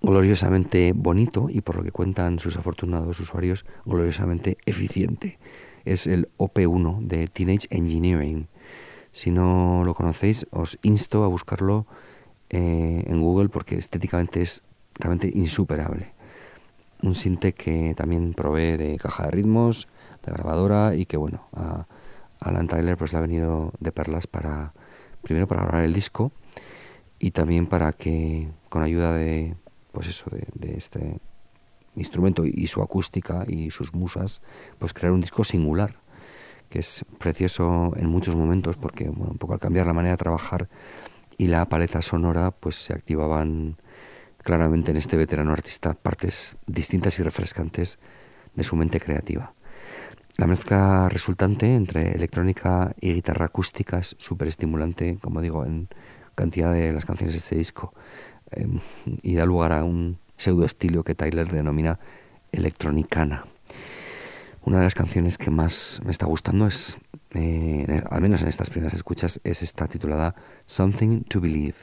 gloriosamente 0.00 0.92
bonito 0.94 1.48
y 1.50 1.60
por 1.60 1.76
lo 1.76 1.82
que 1.82 1.90
cuentan 1.90 2.38
sus 2.38 2.56
afortunados 2.56 3.20
usuarios, 3.20 3.66
gloriosamente 3.84 4.56
eficiente. 4.64 5.38
Es 5.84 6.06
el 6.06 6.28
OP1 6.38 7.00
de 7.06 7.26
Teenage 7.28 7.66
Engineering. 7.70 8.48
Si 9.16 9.30
no 9.30 9.80
lo 9.82 9.94
conocéis, 9.94 10.44
os 10.52 10.76
insto 10.82 11.24
a 11.24 11.28
buscarlo 11.32 11.86
eh, 12.50 13.02
en 13.06 13.22
Google 13.22 13.48
porque 13.48 13.76
estéticamente 13.76 14.42
es 14.42 14.62
realmente 14.92 15.32
insuperable. 15.32 16.12
Un 17.00 17.14
sinte 17.14 17.54
que 17.54 17.94
también 17.96 18.34
provee 18.34 18.76
de 18.76 18.98
caja 18.98 19.24
de 19.24 19.30
ritmos, 19.30 19.88
de 20.22 20.32
grabadora 20.32 20.94
y 20.94 21.06
que 21.06 21.16
bueno, 21.16 21.48
a 21.54 21.86
Alan 22.40 22.66
Tyler 22.66 22.98
pues 22.98 23.14
le 23.14 23.18
ha 23.18 23.22
venido 23.22 23.72
de 23.80 23.90
perlas 23.90 24.26
para, 24.26 24.74
primero 25.22 25.48
para 25.48 25.62
grabar 25.62 25.84
el 25.84 25.94
disco 25.94 26.30
y 27.18 27.30
también 27.30 27.68
para 27.68 27.94
que 27.94 28.50
con 28.68 28.82
ayuda 28.82 29.14
de, 29.14 29.56
pues 29.92 30.08
eso, 30.08 30.28
de, 30.28 30.46
de 30.52 30.76
este 30.76 31.22
instrumento 31.94 32.44
y 32.44 32.66
su 32.66 32.82
acústica 32.82 33.46
y 33.48 33.70
sus 33.70 33.94
musas, 33.94 34.42
pues 34.78 34.92
crear 34.92 35.14
un 35.14 35.22
disco 35.22 35.42
singular 35.42 36.04
que 36.68 36.80
es 36.80 37.04
precioso 37.18 37.92
en 37.96 38.08
muchos 38.08 38.36
momentos 38.36 38.76
porque 38.76 39.08
bueno, 39.08 39.32
un 39.32 39.38
poco 39.38 39.54
al 39.54 39.60
cambiar 39.60 39.86
la 39.86 39.92
manera 39.92 40.12
de 40.12 40.18
trabajar 40.18 40.68
y 41.38 41.46
la 41.48 41.64
paleta 41.68 42.02
sonora 42.02 42.50
pues 42.50 42.76
se 42.76 42.92
activaban 42.92 43.76
claramente 44.38 44.90
en 44.90 44.96
este 44.96 45.16
veterano 45.16 45.52
artista 45.52 45.94
partes 45.94 46.56
distintas 46.66 47.18
y 47.18 47.22
refrescantes 47.22 47.98
de 48.54 48.64
su 48.64 48.76
mente 48.76 49.00
creativa. 49.00 49.52
La 50.38 50.46
mezcla 50.46 51.08
resultante 51.08 51.74
entre 51.74 52.12
electrónica 52.12 52.94
y 53.00 53.14
guitarra 53.14 53.46
acústica 53.46 53.98
es 53.98 54.14
súper 54.18 54.48
estimulante, 54.48 55.18
como 55.20 55.40
digo, 55.40 55.64
en 55.64 55.88
cantidad 56.34 56.72
de 56.72 56.92
las 56.92 57.06
canciones 57.06 57.32
de 57.32 57.38
este 57.38 57.56
disco 57.56 57.94
eh, 58.50 58.68
y 59.22 59.34
da 59.34 59.46
lugar 59.46 59.72
a 59.72 59.82
un 59.82 60.18
pseudo 60.36 60.66
estilo 60.66 61.02
que 61.02 61.14
Tyler 61.14 61.48
denomina 61.48 61.98
electronicana. 62.52 63.46
Una 64.66 64.78
de 64.78 64.84
las 64.84 64.96
canciones 64.96 65.38
que 65.38 65.52
más 65.52 66.00
me 66.04 66.10
está 66.10 66.26
gustando 66.26 66.66
es, 66.66 66.98
eh, 67.34 68.02
al 68.10 68.20
menos 68.20 68.42
en 68.42 68.48
estas 68.48 68.68
primeras 68.68 68.94
escuchas, 68.94 69.40
es 69.44 69.62
esta 69.62 69.86
titulada 69.86 70.34
Something 70.64 71.22
to 71.22 71.40
Believe. 71.40 71.76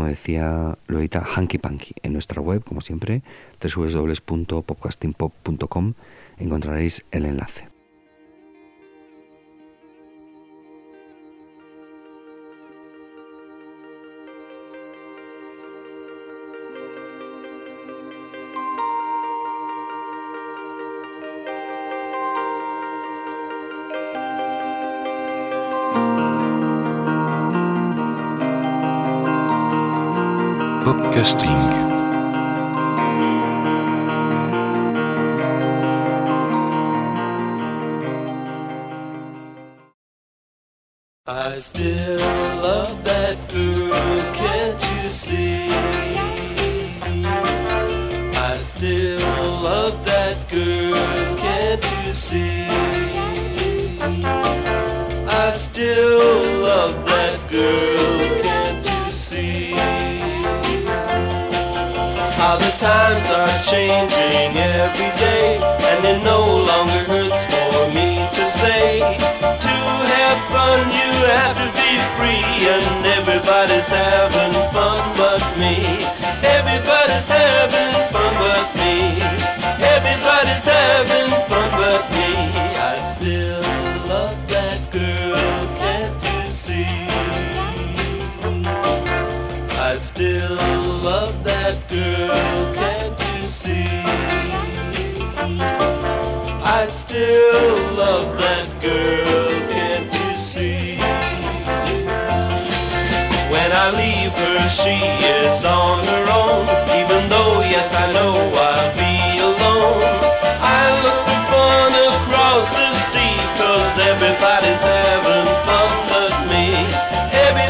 Como 0.00 0.08
decía, 0.08 0.78
lo 0.86 0.98
edita 0.98 1.22
Hanky 1.22 1.58
Panky. 1.58 1.92
En 2.02 2.14
nuestra 2.14 2.40
web, 2.40 2.64
como 2.64 2.80
siempre, 2.80 3.20
www.popcastingpop.com 3.62 5.92
encontraréis 6.38 7.04
el 7.10 7.26
enlace. 7.26 7.69
How 62.40 62.56
the 62.56 62.72
times 62.78 63.28
are 63.28 63.62
changing 63.68 64.56
every 64.56 65.12
day, 65.20 65.60
and 65.60 66.02
it 66.02 66.24
no 66.24 66.40
longer 66.40 67.04
hurts 67.04 67.44
for 67.52 67.92
me 67.92 68.16
to 68.32 68.44
say. 68.56 69.00
To 69.66 69.74
have 70.14 70.40
fun, 70.48 70.88
you 70.88 71.10
have 71.36 71.56
to 71.60 71.68
be 71.76 71.92
free, 72.16 72.64
and 72.64 73.04
everybody's 73.04 73.88
having 73.88 74.54
fun 74.72 75.04
but 75.20 75.44
me. 75.60 75.84
Everybody's 76.40 77.28
having 77.28 77.92
fun 78.08 78.32
but 78.40 78.74
me. 78.80 79.20
Everybody's 79.84 80.64
having 80.64 81.30
fun 81.44 81.70
but 81.76 82.10
me. 82.10 82.69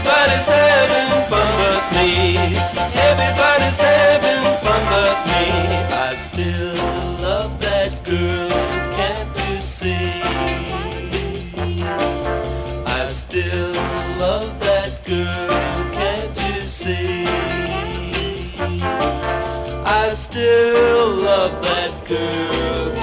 Everybody's 0.01 0.47
having 0.49 1.07
fun 1.29 1.49
but 1.59 1.93
me. 1.93 2.57
Everybody's 2.99 3.50
still 20.31 21.17
love 21.17 21.61
that 21.63 22.07
girl, 22.07 23.00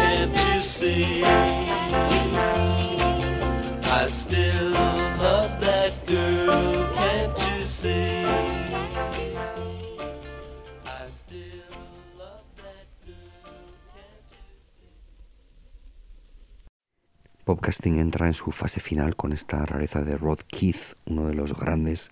Podcasting 17.48 17.98
entra 18.00 18.28
en 18.28 18.34
su 18.34 18.52
fase 18.52 18.82
final 18.82 19.16
con 19.16 19.32
esta 19.32 19.66
rareza 19.66 20.02
de 20.02 20.18
Rod 20.18 20.40
Keith, 20.50 20.98
uno 21.06 21.28
de 21.28 21.34
los 21.34 21.58
grandes 21.58 22.12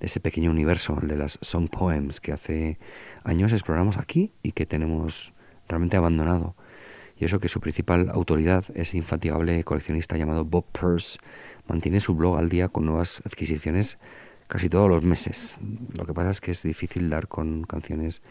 de 0.00 0.06
ese 0.06 0.18
pequeño 0.18 0.50
universo, 0.50 0.98
el 1.00 1.06
de 1.06 1.14
las 1.14 1.38
song 1.42 1.68
poems 1.68 2.18
que 2.18 2.32
hace 2.32 2.80
años 3.22 3.52
exploramos 3.52 3.98
aquí 3.98 4.32
y 4.42 4.50
que 4.50 4.66
tenemos 4.66 5.32
realmente 5.68 5.96
abandonado. 5.96 6.56
Y 7.16 7.24
eso 7.24 7.38
que 7.38 7.48
su 7.48 7.60
principal 7.60 8.10
autoridad, 8.12 8.64
ese 8.74 8.96
infatigable 8.96 9.62
coleccionista 9.62 10.16
llamado 10.16 10.44
Bob 10.44 10.64
Peirce, 10.72 11.18
mantiene 11.68 12.00
su 12.00 12.16
blog 12.16 12.36
al 12.36 12.48
día 12.48 12.66
con 12.66 12.84
nuevas 12.84 13.22
adquisiciones 13.24 13.98
casi 14.48 14.68
todos 14.68 14.90
los 14.90 15.04
meses. 15.04 15.56
Lo 15.96 16.04
que 16.04 16.14
pasa 16.14 16.30
es 16.30 16.40
que 16.40 16.50
es 16.50 16.64
difícil 16.64 17.10
dar 17.10 17.28
con 17.28 17.62
canciones 17.62 18.22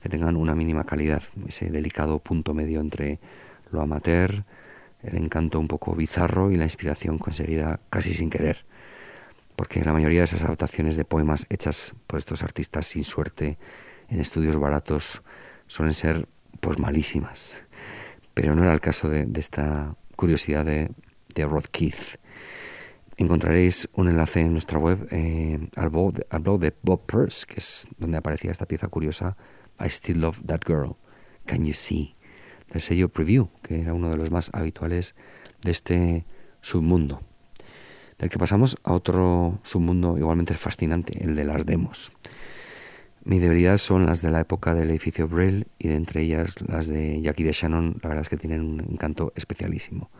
que 0.00 0.08
tengan 0.08 0.36
una 0.36 0.54
mínima 0.54 0.84
calidad, 0.84 1.22
ese 1.46 1.68
delicado 1.68 2.20
punto 2.20 2.54
medio 2.54 2.80
entre 2.80 3.20
lo 3.70 3.82
amateur, 3.82 4.46
el 5.02 5.16
encanto 5.16 5.58
un 5.58 5.68
poco 5.68 5.94
bizarro 5.94 6.50
y 6.50 6.56
la 6.56 6.64
inspiración 6.64 7.18
conseguida 7.18 7.80
casi 7.90 8.14
sin 8.14 8.30
querer. 8.30 8.66
Porque 9.56 9.84
la 9.84 9.92
mayoría 9.92 10.20
de 10.20 10.24
esas 10.24 10.44
adaptaciones 10.44 10.96
de 10.96 11.04
poemas 11.04 11.46
hechas 11.50 11.94
por 12.06 12.18
estos 12.18 12.42
artistas 12.42 12.86
sin 12.86 13.04
suerte 13.04 13.58
en 14.08 14.20
estudios 14.20 14.56
baratos 14.58 15.22
suelen 15.66 15.94
ser 15.94 16.28
pues 16.60 16.78
malísimas. 16.78 17.56
Pero 18.34 18.54
no 18.54 18.62
era 18.62 18.72
el 18.72 18.80
caso 18.80 19.08
de, 19.10 19.28
esta 19.34 19.96
curiosidad 20.16 20.64
de, 20.64 20.90
de 21.34 21.46
Rod 21.46 21.64
Keith. 21.70 22.16
Encontraréis 23.16 23.88
un 23.92 24.08
enlace 24.08 24.40
en 24.40 24.52
nuestra 24.52 24.78
web 24.78 25.06
eh, 25.10 25.58
al, 25.76 25.90
blog, 25.90 26.14
de- 26.14 26.26
al 26.30 26.40
blog 26.40 26.60
de 26.60 26.74
Bob 26.82 27.04
Peirce, 27.04 27.44
que 27.46 27.56
es 27.56 27.86
donde 27.98 28.16
aparecía 28.16 28.50
esta 28.50 28.66
pieza 28.66 28.88
curiosa, 28.88 29.36
I 29.78 29.88
Still 29.90 30.20
Love 30.20 30.40
That 30.46 30.60
Girl, 30.66 30.96
Can 31.44 31.66
You 31.66 31.74
See, 31.74 32.14
del 32.70 32.80
sello 32.80 33.08
Preview, 33.08 33.48
que 33.62 33.82
era 33.82 33.94
uno 33.94 34.10
de 34.10 34.16
los 34.16 34.30
más 34.30 34.50
habituales 34.54 35.14
de 35.62 35.70
este 35.70 36.26
submundo. 36.60 37.20
Del 38.18 38.30
que 38.30 38.38
pasamos 38.38 38.76
a 38.84 38.92
otro 38.92 39.60
submundo 39.62 40.18
igualmente 40.18 40.54
fascinante, 40.54 41.24
el 41.24 41.34
de 41.34 41.44
las 41.44 41.66
demos. 41.66 42.12
Mi 43.22 43.38
debilidad 43.38 43.76
son 43.76 44.06
las 44.06 44.22
de 44.22 44.30
la 44.30 44.40
época 44.40 44.74
del 44.74 44.90
edificio 44.90 45.28
Brill 45.28 45.66
y 45.78 45.88
de 45.88 45.96
entre 45.96 46.22
ellas 46.22 46.56
las 46.66 46.88
de 46.88 47.20
Jackie 47.20 47.44
de 47.44 47.52
Shannon, 47.52 47.98
la 48.02 48.08
verdad 48.08 48.22
es 48.22 48.28
que 48.28 48.36
tienen 48.36 48.62
un 48.62 48.80
encanto 48.80 49.32
especialísimo. 49.36 50.10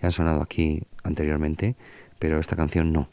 Ya 0.00 0.06
han 0.06 0.12
sonado 0.12 0.40
aquí 0.40 0.82
anteriormente, 1.02 1.76
pero 2.18 2.38
esta 2.38 2.54
canción 2.54 2.92
no. 2.92 3.08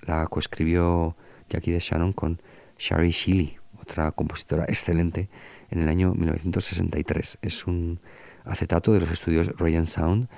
La 0.00 0.26
coescribió 0.28 1.16
Jackie 1.48 1.72
de 1.72 1.78
Shannon 1.78 2.12
con 2.12 2.40
Shari 2.78 3.10
Sheely, 3.10 3.58
otra 3.78 4.12
compositora 4.12 4.64
excelente, 4.64 5.28
en 5.70 5.82
el 5.82 5.88
año 5.88 6.14
1963. 6.14 7.38
Es 7.42 7.66
un 7.66 8.00
acetato 8.46 8.92
de 8.92 9.00
los 9.00 9.10
estudios 9.10 9.48
Ryan 9.56 9.86
Sound 9.86 10.28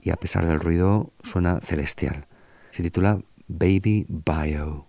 y 0.00 0.10
a 0.10 0.16
pesar 0.16 0.46
del 0.46 0.60
ruido 0.60 1.12
suena 1.22 1.60
celestial. 1.60 2.26
Se 2.70 2.82
titula 2.82 3.20
Baby 3.48 4.06
Bio. 4.08 4.86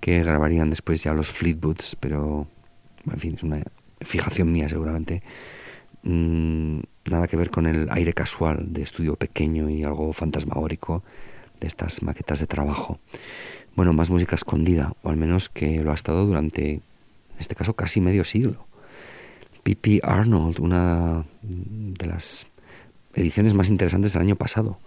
Que 0.00 0.22
grabarían 0.22 0.68
después 0.68 1.02
ya 1.02 1.14
los 1.14 1.28
Fleetwoods, 1.28 1.96
pero 1.98 2.46
en 3.10 3.18
fin, 3.18 3.34
es 3.36 3.42
una 3.42 3.62
fijación 4.00 4.52
mía 4.52 4.68
seguramente. 4.68 5.22
Mm, 6.02 6.80
nada 7.10 7.26
que 7.26 7.36
ver 7.36 7.50
con 7.50 7.66
el 7.66 7.88
aire 7.90 8.12
casual 8.12 8.72
de 8.72 8.82
estudio 8.82 9.16
pequeño 9.16 9.68
y 9.68 9.82
algo 9.82 10.12
fantasmagórico 10.12 11.02
de 11.60 11.66
estas 11.66 12.02
maquetas 12.02 12.40
de 12.40 12.46
trabajo. 12.46 13.00
Bueno, 13.74 13.92
más 13.92 14.10
música 14.10 14.36
escondida, 14.36 14.94
o 15.02 15.10
al 15.10 15.16
menos 15.16 15.48
que 15.48 15.82
lo 15.82 15.90
ha 15.90 15.94
estado 15.94 16.26
durante, 16.26 16.74
en 16.74 16.82
este 17.38 17.54
caso, 17.54 17.74
casi 17.74 18.00
medio 18.00 18.24
siglo. 18.24 18.66
P.P. 19.62 20.00
Arnold, 20.02 20.60
una 20.60 21.26
de 21.42 22.06
las 22.06 22.46
ediciones 23.14 23.54
más 23.54 23.68
interesantes 23.68 24.12
del 24.12 24.22
año 24.22 24.36
pasado. 24.36 24.78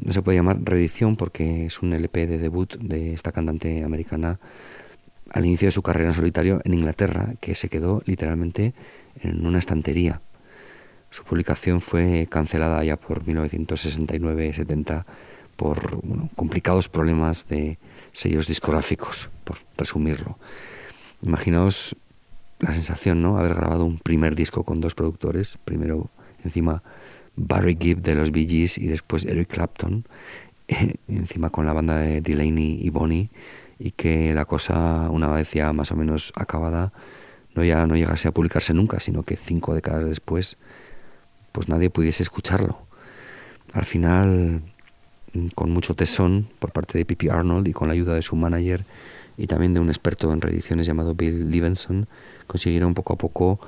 No 0.00 0.12
se 0.12 0.22
puede 0.22 0.38
llamar 0.38 0.58
reedición 0.62 1.16
porque 1.16 1.66
es 1.66 1.82
un 1.82 1.92
LP 1.92 2.26
de 2.26 2.38
debut 2.38 2.76
de 2.78 3.12
esta 3.12 3.32
cantante 3.32 3.84
americana 3.84 4.40
al 5.30 5.46
inicio 5.46 5.66
de 5.66 5.72
su 5.72 5.82
carrera 5.82 6.10
en 6.10 6.14
solitario 6.14 6.60
en 6.64 6.74
Inglaterra, 6.74 7.34
que 7.40 7.54
se 7.54 7.68
quedó 7.68 8.02
literalmente 8.04 8.74
en 9.20 9.46
una 9.46 9.58
estantería. 9.58 10.20
Su 11.10 11.24
publicación 11.24 11.80
fue 11.80 12.26
cancelada 12.30 12.82
ya 12.84 12.96
por 12.96 13.24
1969-70 13.24 15.04
por 15.56 16.00
bueno, 16.02 16.30
complicados 16.34 16.88
problemas 16.88 17.46
de 17.48 17.78
sellos 18.12 18.46
discográficos, 18.46 19.28
por 19.44 19.58
resumirlo. 19.76 20.38
Imaginaos 21.22 21.96
la 22.58 22.72
sensación, 22.72 23.22
¿no? 23.22 23.38
Haber 23.38 23.54
grabado 23.54 23.84
un 23.84 23.98
primer 23.98 24.34
disco 24.34 24.64
con 24.64 24.80
dos 24.80 24.94
productores, 24.94 25.58
primero 25.64 26.10
encima 26.44 26.82
Barry 27.36 27.76
Gibb 27.80 28.02
de 28.02 28.14
los 28.14 28.30
Bee 28.30 28.46
Gees 28.46 28.78
y 28.78 28.86
después 28.86 29.24
Eric 29.24 29.48
Clapton, 29.48 30.04
encima 31.08 31.50
con 31.50 31.66
la 31.66 31.72
banda 31.72 31.98
de 31.98 32.20
Delaney 32.20 32.78
y 32.82 32.90
Bonnie, 32.90 33.30
y 33.78 33.92
que 33.92 34.34
la 34.34 34.44
cosa, 34.44 35.10
una 35.10 35.28
vez 35.28 35.52
ya 35.52 35.72
más 35.72 35.90
o 35.92 35.96
menos 35.96 36.32
acabada, 36.36 36.92
no 37.54 37.64
ya 37.64 37.86
no 37.86 37.96
llegase 37.96 38.28
a 38.28 38.32
publicarse 38.32 38.72
nunca, 38.72 39.00
sino 39.00 39.22
que 39.24 39.36
cinco 39.36 39.74
décadas 39.74 40.06
después, 40.06 40.56
pues 41.52 41.68
nadie 41.68 41.90
pudiese 41.90 42.22
escucharlo. 42.22 42.78
Al 43.72 43.84
final, 43.84 44.62
con 45.54 45.70
mucho 45.70 45.94
tesón 45.94 46.48
por 46.58 46.72
parte 46.72 46.98
de 46.98 47.04
Pippi 47.04 47.28
Arnold 47.28 47.66
y 47.68 47.72
con 47.72 47.88
la 47.88 47.94
ayuda 47.94 48.14
de 48.14 48.22
su 48.22 48.36
manager 48.36 48.84
y 49.36 49.46
también 49.46 49.74
de 49.74 49.80
un 49.80 49.88
experto 49.88 50.32
en 50.32 50.40
reediciones 50.40 50.86
llamado 50.86 51.14
Bill 51.14 51.50
Levenson, 51.50 52.06
consiguieron 52.46 52.94
poco 52.94 53.14
a 53.14 53.16
poco 53.16 53.60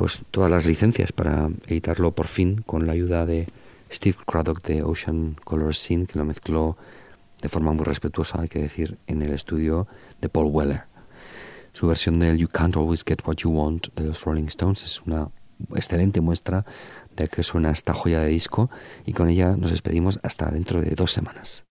pues 0.00 0.22
todas 0.30 0.50
las 0.50 0.64
licencias 0.64 1.12
para 1.12 1.50
editarlo 1.66 2.12
por 2.12 2.26
fin 2.26 2.62
con 2.64 2.86
la 2.86 2.94
ayuda 2.94 3.26
de 3.26 3.48
Steve 3.92 4.16
Craddock 4.26 4.62
de 4.62 4.82
Ocean 4.82 5.36
Color 5.44 5.74
Scene, 5.74 6.06
que 6.06 6.18
lo 6.18 6.24
mezcló 6.24 6.78
de 7.42 7.50
forma 7.50 7.74
muy 7.74 7.84
respetuosa, 7.84 8.40
hay 8.40 8.48
que 8.48 8.60
decir, 8.60 8.96
en 9.06 9.20
el 9.20 9.30
estudio 9.30 9.86
de 10.22 10.30
Paul 10.30 10.46
Weller. 10.46 10.84
Su 11.74 11.86
versión 11.86 12.18
del 12.18 12.38
You 12.38 12.48
Can't 12.48 12.78
Always 12.78 13.04
Get 13.06 13.18
What 13.26 13.36
You 13.42 13.50
Want 13.50 13.88
de 13.94 14.04
los 14.06 14.24
Rolling 14.24 14.44
Stones 14.44 14.84
es 14.84 15.02
una 15.02 15.28
excelente 15.74 16.22
muestra 16.22 16.64
de 17.14 17.28
que 17.28 17.42
suena 17.42 17.70
esta 17.70 17.92
joya 17.92 18.20
de 18.20 18.28
disco 18.28 18.70
y 19.04 19.12
con 19.12 19.28
ella 19.28 19.54
nos 19.54 19.70
despedimos 19.70 20.18
hasta 20.22 20.50
dentro 20.50 20.80
de 20.80 20.94
dos 20.94 21.12
semanas. 21.12 21.64